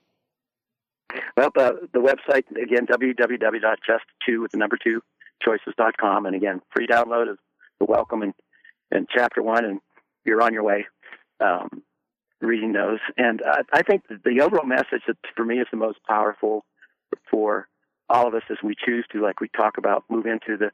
[1.36, 5.00] Well, uh, the website again, www.just2 with the number two
[5.44, 7.38] choices.com, and again, free download is
[7.78, 8.34] the welcome and
[8.90, 9.80] and chapter one, and
[10.24, 10.86] you're on your way.
[11.38, 11.82] Um,
[12.40, 15.98] reading those, and uh, I think the overall message that for me is the most
[16.06, 16.64] powerful
[17.30, 17.68] for
[18.08, 20.70] all of us as we choose to, like we talk about, move into the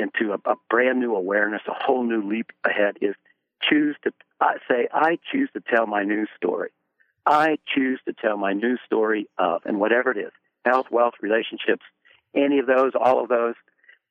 [0.00, 2.96] into a, a brand new awareness, a whole new leap ahead.
[3.00, 3.14] Is
[3.62, 6.70] choose to uh, say, I choose to tell my new story.
[7.26, 10.32] I choose to tell my new story of, and whatever it is,
[10.64, 11.84] health, wealth, relationships,
[12.34, 13.54] any of those, all of those,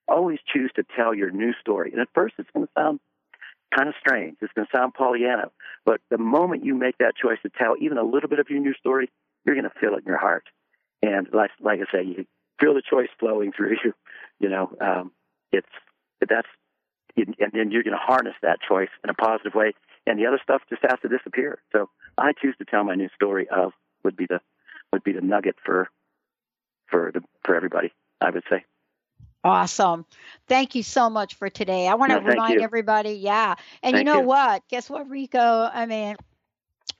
[0.07, 1.91] always choose to tell your new story.
[1.91, 2.99] And at first, it's going to sound
[3.75, 4.37] kind of strange.
[4.41, 5.51] It's going to sound Pollyanna.
[5.85, 8.59] But the moment you make that choice to tell even a little bit of your
[8.59, 9.09] new story,
[9.45, 10.43] you're going to feel it in your heart.
[11.01, 12.25] And like, like I say, you
[12.59, 13.93] feel the choice flowing through you.
[14.39, 15.11] You know, um,
[15.51, 15.67] it's
[16.27, 16.47] that's,
[17.15, 19.73] and then you're going to harness that choice in a positive way,
[20.05, 21.59] and the other stuff just has to disappear.
[21.71, 23.71] So I choose to tell my new story of
[24.03, 24.39] would be the
[24.91, 25.89] would be the nugget for
[26.89, 27.91] for the for everybody.
[28.21, 28.65] I would say.
[29.43, 30.05] Awesome.
[30.47, 31.87] Thank you so much for today.
[31.87, 32.61] I want to No, remind you.
[32.61, 33.55] everybody, yeah.
[33.81, 34.27] And you know you.
[34.27, 34.63] what?
[34.67, 35.39] Guess what, Rico?
[35.39, 36.17] I mean,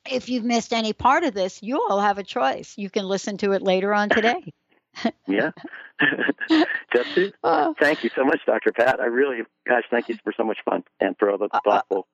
[0.10, 2.76] if you've missed any part of this, you all have a choice.
[2.78, 4.54] You can listen to it later on today.
[5.28, 5.52] Yeah.
[6.94, 7.36] Just it.
[7.44, 8.72] Uh, thank you so much, Dr.
[8.72, 9.00] Pat.
[9.00, 12.08] I really, gosh, thank you for so much fun and for all the uh, thoughtful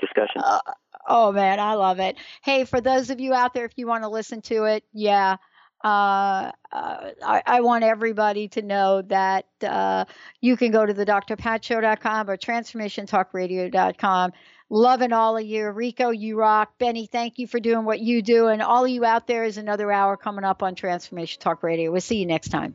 [0.00, 0.42] discussion.
[0.44, 0.60] Uh,
[1.08, 2.16] oh, man, I love it.
[2.42, 5.36] Hey, for those of you out there, if you want to listen to it, yeah.
[5.84, 10.06] Uh, uh, I, I, want everybody to know that uh,
[10.40, 14.32] you can go to the drpatshow.com or transformationtalkradio.com
[14.68, 15.68] Loving all of you.
[15.68, 16.72] Rico, you rock.
[16.78, 18.48] Benny, thank you for doing what you do.
[18.48, 21.92] And all of you out there is another hour coming up on Transformation Talk Radio.
[21.92, 22.74] We'll see you next time.